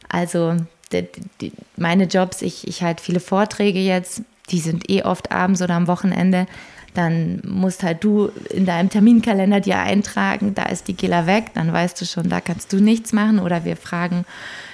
[0.09, 0.57] Also
[0.93, 1.07] die,
[1.41, 5.75] die, meine Jobs, ich, ich halte viele Vorträge jetzt, die sind eh oft abends oder
[5.75, 6.47] am Wochenende.
[6.95, 11.73] Dann musst halt du in deinem Terminkalender dir eintragen, da ist die Gila weg, dann
[11.73, 13.39] weißt du schon, da kannst du nichts machen.
[13.39, 14.25] Oder wir fragen,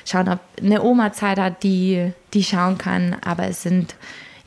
[0.05, 3.17] schauen, ob eine Oma Zeit hat, die, die schauen kann.
[3.25, 3.97] Aber es sind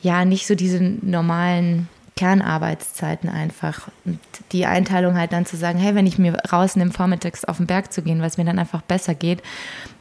[0.02, 1.88] ja nicht so diese normalen
[2.20, 3.88] Kernarbeitszeiten einfach.
[4.04, 4.18] Und
[4.52, 7.94] die Einteilung halt dann zu sagen, hey, wenn ich mir rausnehme, vormittags auf den Berg
[7.94, 9.42] zu gehen, weil es mir dann einfach besser geht,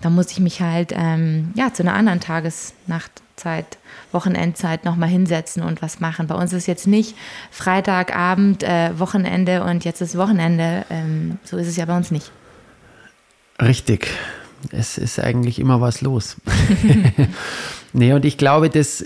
[0.02, 2.20] dann muss ich mich halt ähm, ja, zu einer anderen
[3.40, 3.78] Tagesnachtzeit,
[4.12, 6.28] Wochenendzeit nochmal hinsetzen und was machen.
[6.28, 7.16] Bei uns ist jetzt nicht
[7.52, 10.86] Freitagabend, äh, Wochenende und jetzt ist Wochenende.
[10.90, 12.32] Ähm, so ist es ja bei uns nicht.
[13.62, 14.08] Richtig.
[14.72, 16.38] Es ist eigentlich immer was los.
[17.94, 19.04] nee, und ich glaube, das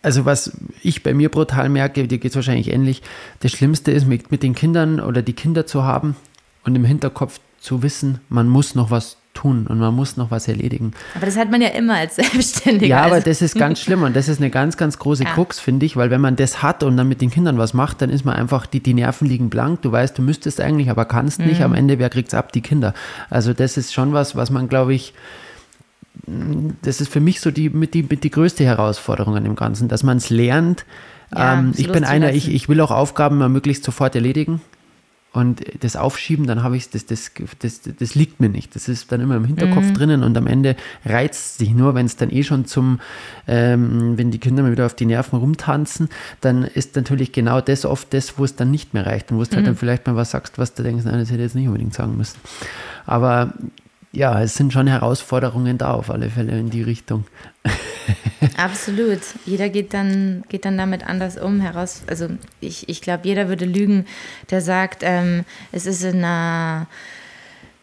[0.00, 3.02] also was ich bei mir brutal merke, dir geht es wahrscheinlich ähnlich,
[3.40, 6.14] das Schlimmste ist, mit, mit den Kindern oder die Kinder zu haben
[6.64, 10.48] und im Hinterkopf zu wissen, man muss noch was tun und man muss noch was
[10.48, 10.92] erledigen.
[11.14, 12.86] Aber das hat man ja immer als Selbstständiger.
[12.86, 13.28] Ja, aber also.
[13.28, 15.30] das ist ganz schlimm und das ist eine ganz, ganz große ja.
[15.30, 18.02] Krux, finde ich, weil wenn man das hat und dann mit den Kindern was macht,
[18.02, 21.04] dann ist man einfach, die, die Nerven liegen blank, du weißt, du müsstest eigentlich, aber
[21.04, 21.66] kannst nicht, mhm.
[21.66, 22.52] am Ende, wer kriegt es ab?
[22.52, 22.94] Die Kinder.
[23.30, 25.14] Also das ist schon was, was man, glaube ich,
[26.82, 29.88] das ist für mich so die, mit die, mit die größte Herausforderung an dem Ganzen,
[29.88, 30.84] dass man es lernt.
[31.32, 34.60] Ja, ähm, ich bin einer, ich, ich will auch Aufgaben mal möglichst sofort erledigen.
[35.30, 38.74] Und das Aufschieben, dann habe ich das, das, das, das liegt mir nicht.
[38.74, 39.94] Das ist dann immer im Hinterkopf mhm.
[39.94, 40.74] drinnen und am Ende
[41.04, 42.98] reizt es sich nur, wenn es dann eh schon zum,
[43.46, 46.08] ähm, wenn die Kinder mal wieder auf die Nerven rumtanzen,
[46.40, 49.42] dann ist natürlich genau das oft das, wo es dann nicht mehr reicht und wo
[49.42, 49.56] du halt mhm.
[49.56, 51.68] halt dann vielleicht mal was sagst, was du denkst, nein, das hätte ich jetzt nicht
[51.68, 52.38] unbedingt sagen müssen.
[53.04, 53.52] Aber
[54.18, 57.24] ja, es sind schon Herausforderungen da auf alle Fälle in die Richtung.
[58.56, 59.20] Absolut.
[59.46, 61.60] Jeder geht dann, geht dann damit anders um.
[61.60, 62.26] Heraus, also
[62.60, 64.06] ich, ich glaube, jeder würde lügen,
[64.50, 66.88] der sagt, ähm, es ist in einer,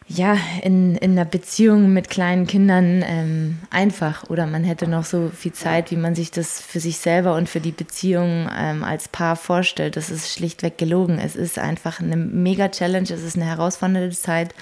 [0.09, 5.31] ja, in, in einer Beziehung mit kleinen Kindern ähm, einfach oder man hätte noch so
[5.33, 9.07] viel Zeit, wie man sich das für sich selber und für die Beziehung ähm, als
[9.07, 9.95] Paar vorstellt.
[9.95, 11.17] Das ist schlichtweg gelogen.
[11.17, 14.53] Es ist einfach eine Mega-Challenge, es ist eine herausfordernde Zeit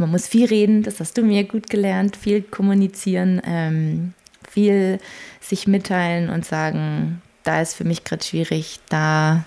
[0.00, 4.14] man muss viel reden, das hast du mir gut gelernt, viel kommunizieren, ähm,
[4.48, 4.98] viel
[5.40, 9.44] sich mitteilen und sagen, da ist für mich gerade schwierig, da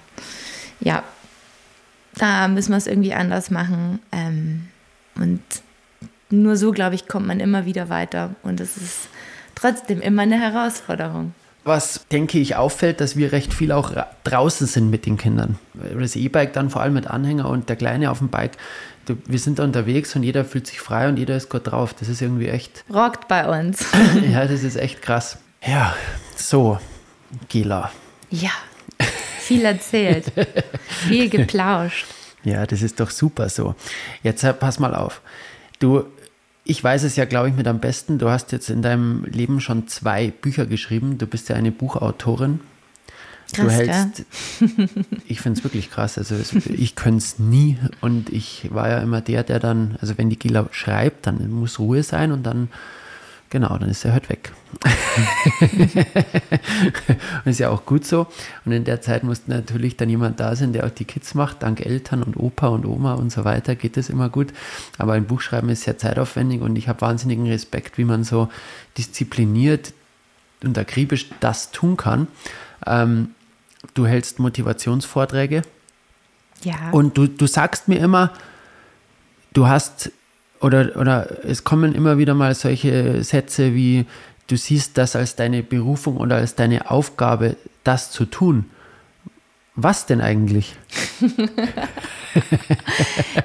[0.79, 1.03] ja,
[2.15, 3.99] da müssen wir es irgendwie anders machen.
[4.11, 4.67] Ähm,
[5.15, 5.41] und
[6.29, 8.35] nur so, glaube ich, kommt man immer wieder weiter.
[8.43, 9.09] Und es ist
[9.55, 11.33] trotzdem immer eine Herausforderung.
[11.65, 13.93] Was, denke ich, auffällt, dass wir recht viel auch
[14.25, 15.57] draußen sind mit den Kindern.
[15.97, 18.57] Das E-Bike dann vor allem mit Anhänger und der Kleine auf dem Bike.
[19.05, 21.93] Wir sind da unterwegs und jeder fühlt sich frei und jeder ist gut drauf.
[21.93, 22.83] Das ist irgendwie echt.
[22.93, 23.85] Rockt bei uns.
[24.31, 25.37] ja, das ist echt krass.
[25.65, 25.95] Ja,
[26.35, 26.79] so,
[27.47, 27.91] Gela.
[28.29, 28.51] Ja,
[29.39, 30.25] viel erzählt,
[31.07, 32.05] viel geplauscht.
[32.43, 33.75] Ja, das ist doch super so.
[34.21, 35.21] Jetzt pass mal auf.
[35.79, 36.05] Du
[36.65, 38.17] ich weiß es ja, glaube ich, mit am besten.
[38.17, 41.17] Du hast jetzt in deinem Leben schon zwei Bücher geschrieben.
[41.17, 42.61] Du bist ja eine Buchautorin.
[43.51, 44.25] Krass, du hältst,
[45.27, 46.17] ich finde es wirklich krass.
[46.17, 46.35] Also
[46.69, 50.39] ich könnte es nie und ich war ja immer der, der dann, also wenn die
[50.39, 52.69] Gila schreibt, dann muss Ruhe sein und dann
[53.53, 54.51] Genau, dann ist er halt weg.
[57.45, 58.25] und ist ja auch gut so.
[58.65, 61.61] Und in der Zeit muss natürlich dann jemand da sein, der auch die Kids macht.
[61.61, 64.51] Dank Eltern und Opa und Oma und so weiter geht das immer gut.
[64.97, 68.49] Aber ein Buchschreiben ist sehr zeitaufwendig und ich habe wahnsinnigen Respekt, wie man so
[68.97, 69.93] diszipliniert
[70.63, 72.27] und akribisch das tun kann.
[72.87, 73.35] Ähm,
[73.93, 75.61] du hältst Motivationsvorträge.
[76.63, 76.89] Ja.
[76.91, 78.33] Und du, du sagst mir immer,
[79.53, 80.11] du hast
[80.63, 84.05] oder, oder es kommen immer wieder mal solche Sätze wie,
[84.47, 88.65] du siehst das als deine Berufung oder als deine Aufgabe, das zu tun.
[89.75, 90.75] Was denn eigentlich?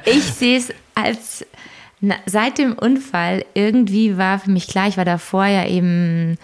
[0.04, 1.44] ich sehe es als,
[2.00, 6.36] na, seit dem Unfall irgendwie war für mich klar, ich war davor ja eben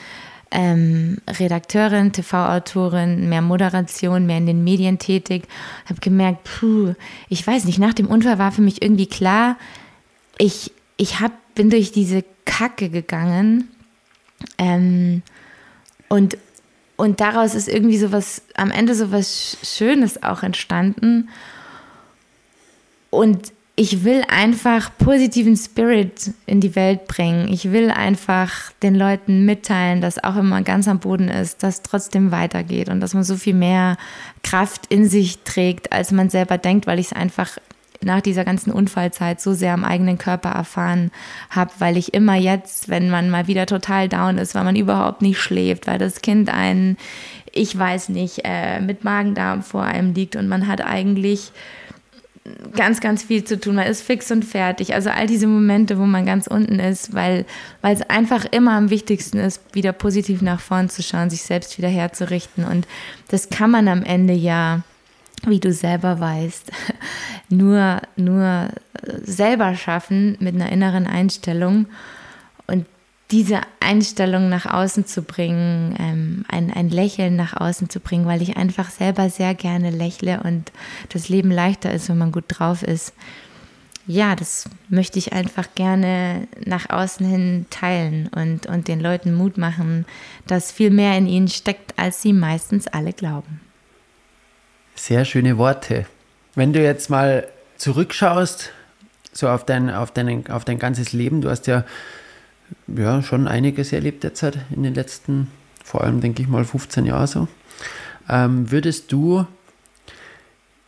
[0.51, 5.45] ähm, Redakteurin, TV-Autorin, mehr Moderation, mehr in den Medien tätig,
[5.87, 6.95] habe gemerkt, puh,
[7.29, 9.57] ich weiß nicht, nach dem Unfall war für mich irgendwie klar,
[10.39, 13.69] ich, ich hab, bin durch diese Kacke gegangen
[14.59, 15.23] ähm,
[16.09, 16.37] und,
[16.97, 21.29] und daraus ist irgendwie so was, am Ende so was Schönes auch entstanden.
[23.11, 27.53] Und ich will einfach positiven Spirit in die Welt bringen.
[27.53, 31.83] Ich will einfach den Leuten mitteilen, dass auch wenn man ganz am Boden ist, dass
[31.83, 33.97] trotzdem weitergeht und dass man so viel mehr
[34.45, 37.59] Kraft in sich trägt, als man selber denkt, weil ich es einfach
[38.05, 41.11] nach dieser ganzen Unfallzeit so sehr am eigenen Körper erfahren
[41.51, 45.23] habe, weil ich immer jetzt, wenn man mal wieder total down ist, weil man überhaupt
[45.23, 46.97] nicht schläft, weil das Kind einen,
[47.53, 51.53] ich weiß nicht, äh, mit Magen-Darm vor einem liegt und man hat eigentlich
[52.77, 53.77] ganz, ganz viel zu tun.
[53.77, 54.95] Man ist fix und fertig.
[54.95, 57.47] Also all diese Momente, wo man ganz unten ist, weil,
[57.81, 61.79] weil es einfach immer am wichtigsten ist, wieder positiv nach vorn zu schauen, sich selbst
[61.79, 62.65] wieder herzurichten.
[62.65, 62.87] Und
[63.29, 64.83] das kann man am Ende ja
[65.47, 66.71] wie du selber weißt,
[67.49, 68.69] nur, nur
[69.23, 71.87] selber schaffen mit einer inneren Einstellung
[72.67, 72.87] und
[73.31, 78.43] diese Einstellung nach außen zu bringen, ähm, ein, ein Lächeln nach außen zu bringen, weil
[78.43, 80.71] ich einfach selber sehr gerne lächle und
[81.09, 83.13] das Leben leichter ist, wenn man gut drauf ist.
[84.07, 89.57] Ja, das möchte ich einfach gerne nach außen hin teilen und, und den Leuten Mut
[89.57, 90.05] machen,
[90.47, 93.61] dass viel mehr in ihnen steckt, als sie meistens alle glauben.
[94.95, 96.07] Sehr schöne Worte.
[96.55, 98.71] Wenn du jetzt mal zurückschaust,
[99.33, 101.85] so auf dein, auf dein, auf dein ganzes Leben, du hast ja,
[102.87, 105.51] ja schon einiges erlebt derzeit in den letzten,
[105.85, 107.49] vor allem denke ich mal 15 Jahren so.
[108.29, 109.47] Ähm, würdest du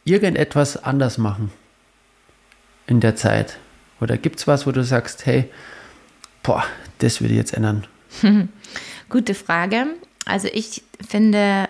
[0.05, 1.53] irgendetwas anders machen
[2.87, 3.59] in der Zeit?
[4.01, 5.51] Oder gibt es was, wo du sagst, hey,
[6.43, 6.65] boah,
[6.99, 7.87] das würde ich jetzt ändern?
[9.09, 9.87] Gute Frage.
[10.25, 11.69] Also ich finde,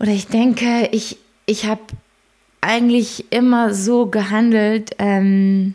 [0.00, 1.82] oder ich denke, ich, ich habe
[2.60, 5.74] eigentlich immer so gehandelt, ähm,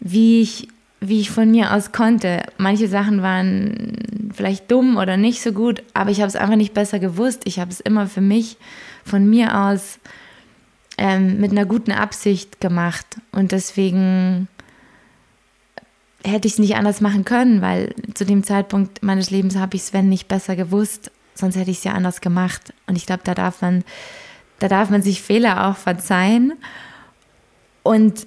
[0.00, 0.68] wie, ich,
[1.00, 2.42] wie ich von mir aus konnte.
[2.58, 6.74] Manche Sachen waren vielleicht dumm oder nicht so gut, aber ich habe es einfach nicht
[6.74, 7.42] besser gewusst.
[7.44, 8.56] Ich habe es immer für mich
[9.04, 9.98] von mir aus
[10.96, 13.06] ähm, mit einer guten Absicht gemacht.
[13.32, 14.48] Und deswegen
[16.24, 19.82] hätte ich es nicht anders machen können, weil zu dem Zeitpunkt meines Lebens habe ich
[19.82, 22.72] Sven nicht besser gewusst sonst hätte ich es ja anders gemacht.
[22.86, 23.84] Und ich glaube, da darf man,
[24.58, 26.52] da darf man sich Fehler auch verzeihen.
[27.82, 28.26] Und,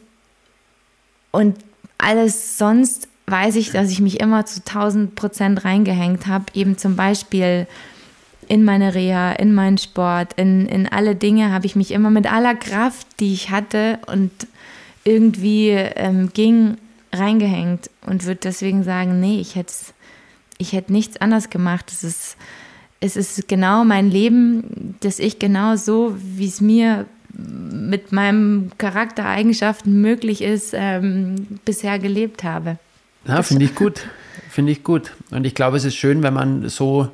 [1.32, 1.58] und
[1.98, 6.46] alles sonst weiß ich, dass ich mich immer zu 1000 Prozent reingehängt habe.
[6.54, 7.68] Eben zum Beispiel
[8.48, 12.32] in meine Reha, in meinen Sport, in, in alle Dinge habe ich mich immer mit
[12.32, 14.32] aller Kraft, die ich hatte und
[15.04, 16.78] irgendwie ähm, ging,
[17.14, 19.74] reingehängt und würde deswegen sagen, nee, ich hätte
[20.58, 21.92] ich hätte nichts anders gemacht.
[21.92, 22.38] Es ist
[23.02, 30.02] es ist genau mein Leben, dass ich genau so, wie es mir mit meinen Charaktereigenschaften
[30.02, 32.78] möglich ist, ähm, bisher gelebt habe.
[33.26, 34.06] Ja, finde ich gut.
[34.50, 35.14] Finde ich gut.
[35.32, 37.10] Und ich glaube, es ist schön, wenn man so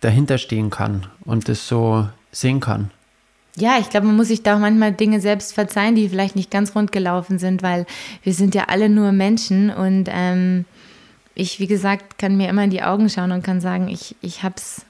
[0.00, 2.90] dahinter stehen kann und das so sehen kann.
[3.56, 6.50] ja, ich glaube, man muss sich da auch manchmal Dinge selbst verzeihen, die vielleicht nicht
[6.50, 7.86] ganz rund gelaufen sind, weil
[8.22, 10.64] wir sind ja alle nur Menschen und ähm,
[11.34, 14.42] ich, wie gesagt, kann mir immer in die Augen schauen und kann sagen, ich, ich
[14.42, 14.84] habe es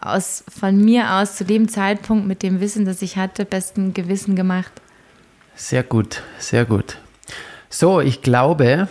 [0.00, 4.36] aus, von mir aus zu dem Zeitpunkt mit dem Wissen, das ich hatte, besten Gewissen
[4.36, 4.72] gemacht.
[5.54, 6.98] Sehr gut, sehr gut.
[7.68, 8.88] So, ich glaube,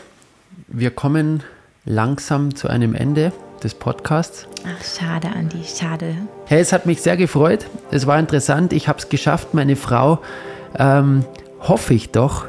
[0.67, 1.43] wir kommen
[1.85, 3.31] langsam zu einem Ende
[3.63, 4.47] des Podcasts.
[4.65, 6.15] Ach, schade, Andi, schade.
[6.45, 7.65] Hey, es hat mich sehr gefreut.
[7.91, 8.73] Es war interessant.
[8.73, 10.19] Ich habe es geschafft, meine Frau,
[10.77, 11.25] ähm,
[11.59, 12.45] hoffe ich doch,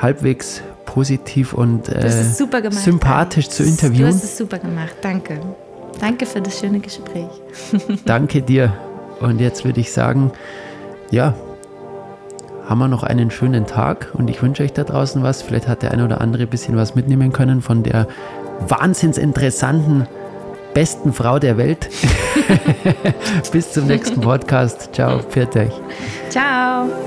[0.00, 3.56] halbwegs positiv und äh, gemacht, sympathisch Andi.
[3.56, 4.10] zu interviewen.
[4.10, 5.40] Du hast es super gemacht, danke.
[6.00, 7.28] Danke für das schöne Gespräch.
[8.04, 8.72] danke dir.
[9.20, 10.30] Und jetzt würde ich sagen,
[11.10, 11.34] ja,
[12.68, 15.42] haben wir noch einen schönen Tag und ich wünsche euch da draußen was.
[15.42, 18.08] Vielleicht hat der eine oder andere ein bisschen was mitnehmen können von der
[18.68, 20.06] wahnsinnsinteressanten
[20.74, 21.88] besten Frau der Welt.
[23.52, 24.90] Bis zum nächsten Podcast.
[24.92, 25.72] Ciao, pfiat euch.
[26.28, 27.05] Ciao.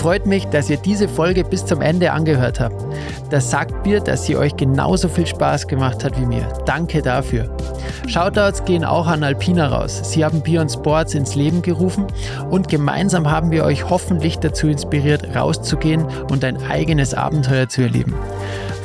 [0.00, 2.82] Freut mich, dass ihr diese Folge bis zum Ende angehört habt.
[3.28, 6.48] Das sagt mir, dass sie euch genauso viel Spaß gemacht hat wie mir.
[6.64, 7.54] Danke dafür.
[8.08, 10.00] Shoutouts gehen auch an Alpina raus.
[10.04, 12.06] Sie haben Beyond Sports ins Leben gerufen
[12.48, 18.14] und gemeinsam haben wir euch hoffentlich dazu inspiriert, rauszugehen und ein eigenes Abenteuer zu erleben.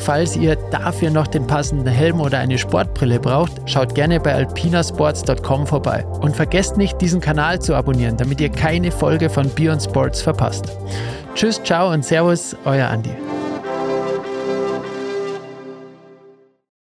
[0.05, 5.65] Falls ihr dafür noch den passenden Helm oder eine Sportbrille braucht, schaut gerne bei alpinasports.com
[5.65, 6.05] vorbei.
[6.21, 10.77] Und vergesst nicht, diesen Kanal zu abonnieren, damit ihr keine Folge von Beyond Sports verpasst.
[11.33, 13.09] Tschüss, ciao und Servus, euer Andi.